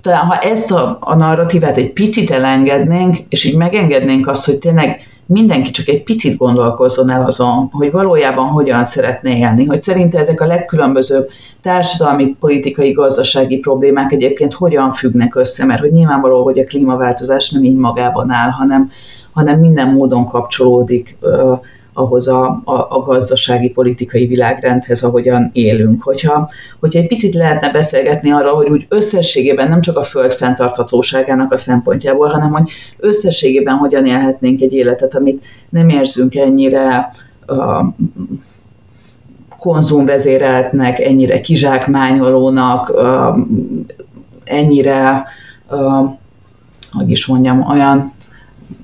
[0.08, 5.00] talán ha ezt a, a narratívát egy picit elengednénk, és így megengednénk azt, hogy tényleg
[5.26, 10.40] mindenki csak egy picit gondolkozzon el azon, hogy valójában hogyan szeretné élni, hogy szerinte ezek
[10.40, 11.28] a legkülönbözőbb
[11.62, 17.64] társadalmi, politikai, gazdasági problémák egyébként hogyan függnek össze, mert hogy nyilvánvaló, hogy a klímaváltozás nem
[17.64, 18.90] így magában áll, hanem,
[19.32, 21.18] hanem minden módon kapcsolódik
[21.98, 26.02] ahhoz a, a, a gazdasági, politikai világrendhez, ahogyan élünk.
[26.02, 31.52] Hogyha, hogyha egy picit lehetne beszélgetni arról, hogy úgy összességében nem csak a föld fenntarthatóságának
[31.52, 37.12] a szempontjából, hanem hogy összességében hogyan élhetnénk egy életet, amit nem érzünk ennyire
[37.48, 37.84] uh,
[39.58, 43.38] konzumvezéreltnek, ennyire kizsákmányolónak, uh,
[44.44, 45.24] ennyire,
[45.70, 46.10] uh,
[46.92, 48.12] hogy is mondjam, olyan,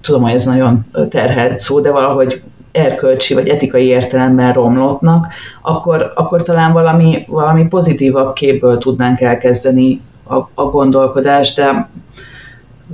[0.01, 2.43] tudom, hogy ez nagyon terhelt szó, de valahogy
[2.75, 5.27] erkölcsi vagy etikai értelemben romlottnak,
[5.63, 11.89] akkor, akkor talán valami, valami pozitívabb képből tudnánk elkezdeni a, a gondolkodást, de,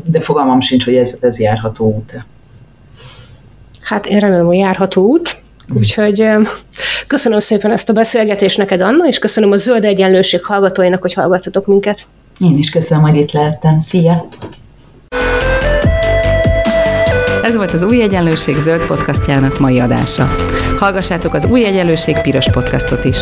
[0.04, 2.24] de fogalmam sincs, hogy ez, ez járható út.
[3.80, 5.42] Hát én remélem, hogy járható út.
[5.74, 6.24] Úgyhogy
[7.06, 11.66] köszönöm szépen ezt a beszélgetést neked, Anna, és köszönöm a Zöld Egyenlőség hallgatóinak, hogy hallgattatok
[11.66, 12.06] minket.
[12.38, 13.78] Én is köszönöm, hogy itt lehettem.
[13.78, 14.28] Szia!
[17.50, 20.34] Ez volt az Új Egyenlőség zöld podcastjának mai adása.
[20.78, 23.18] Hallgassátok az Új Egyenlőség piros podcastot is.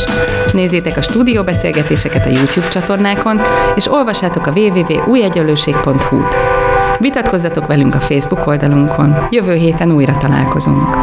[0.52, 3.40] Nézzétek a stúdióbeszélgetéseket a YouTube csatornákon,
[3.74, 6.34] és olvassátok a www.újegyenlőség.hu-t.
[6.98, 9.16] Vitatkozzatok velünk a Facebook oldalunkon.
[9.30, 10.96] Jövő héten újra találkozunk.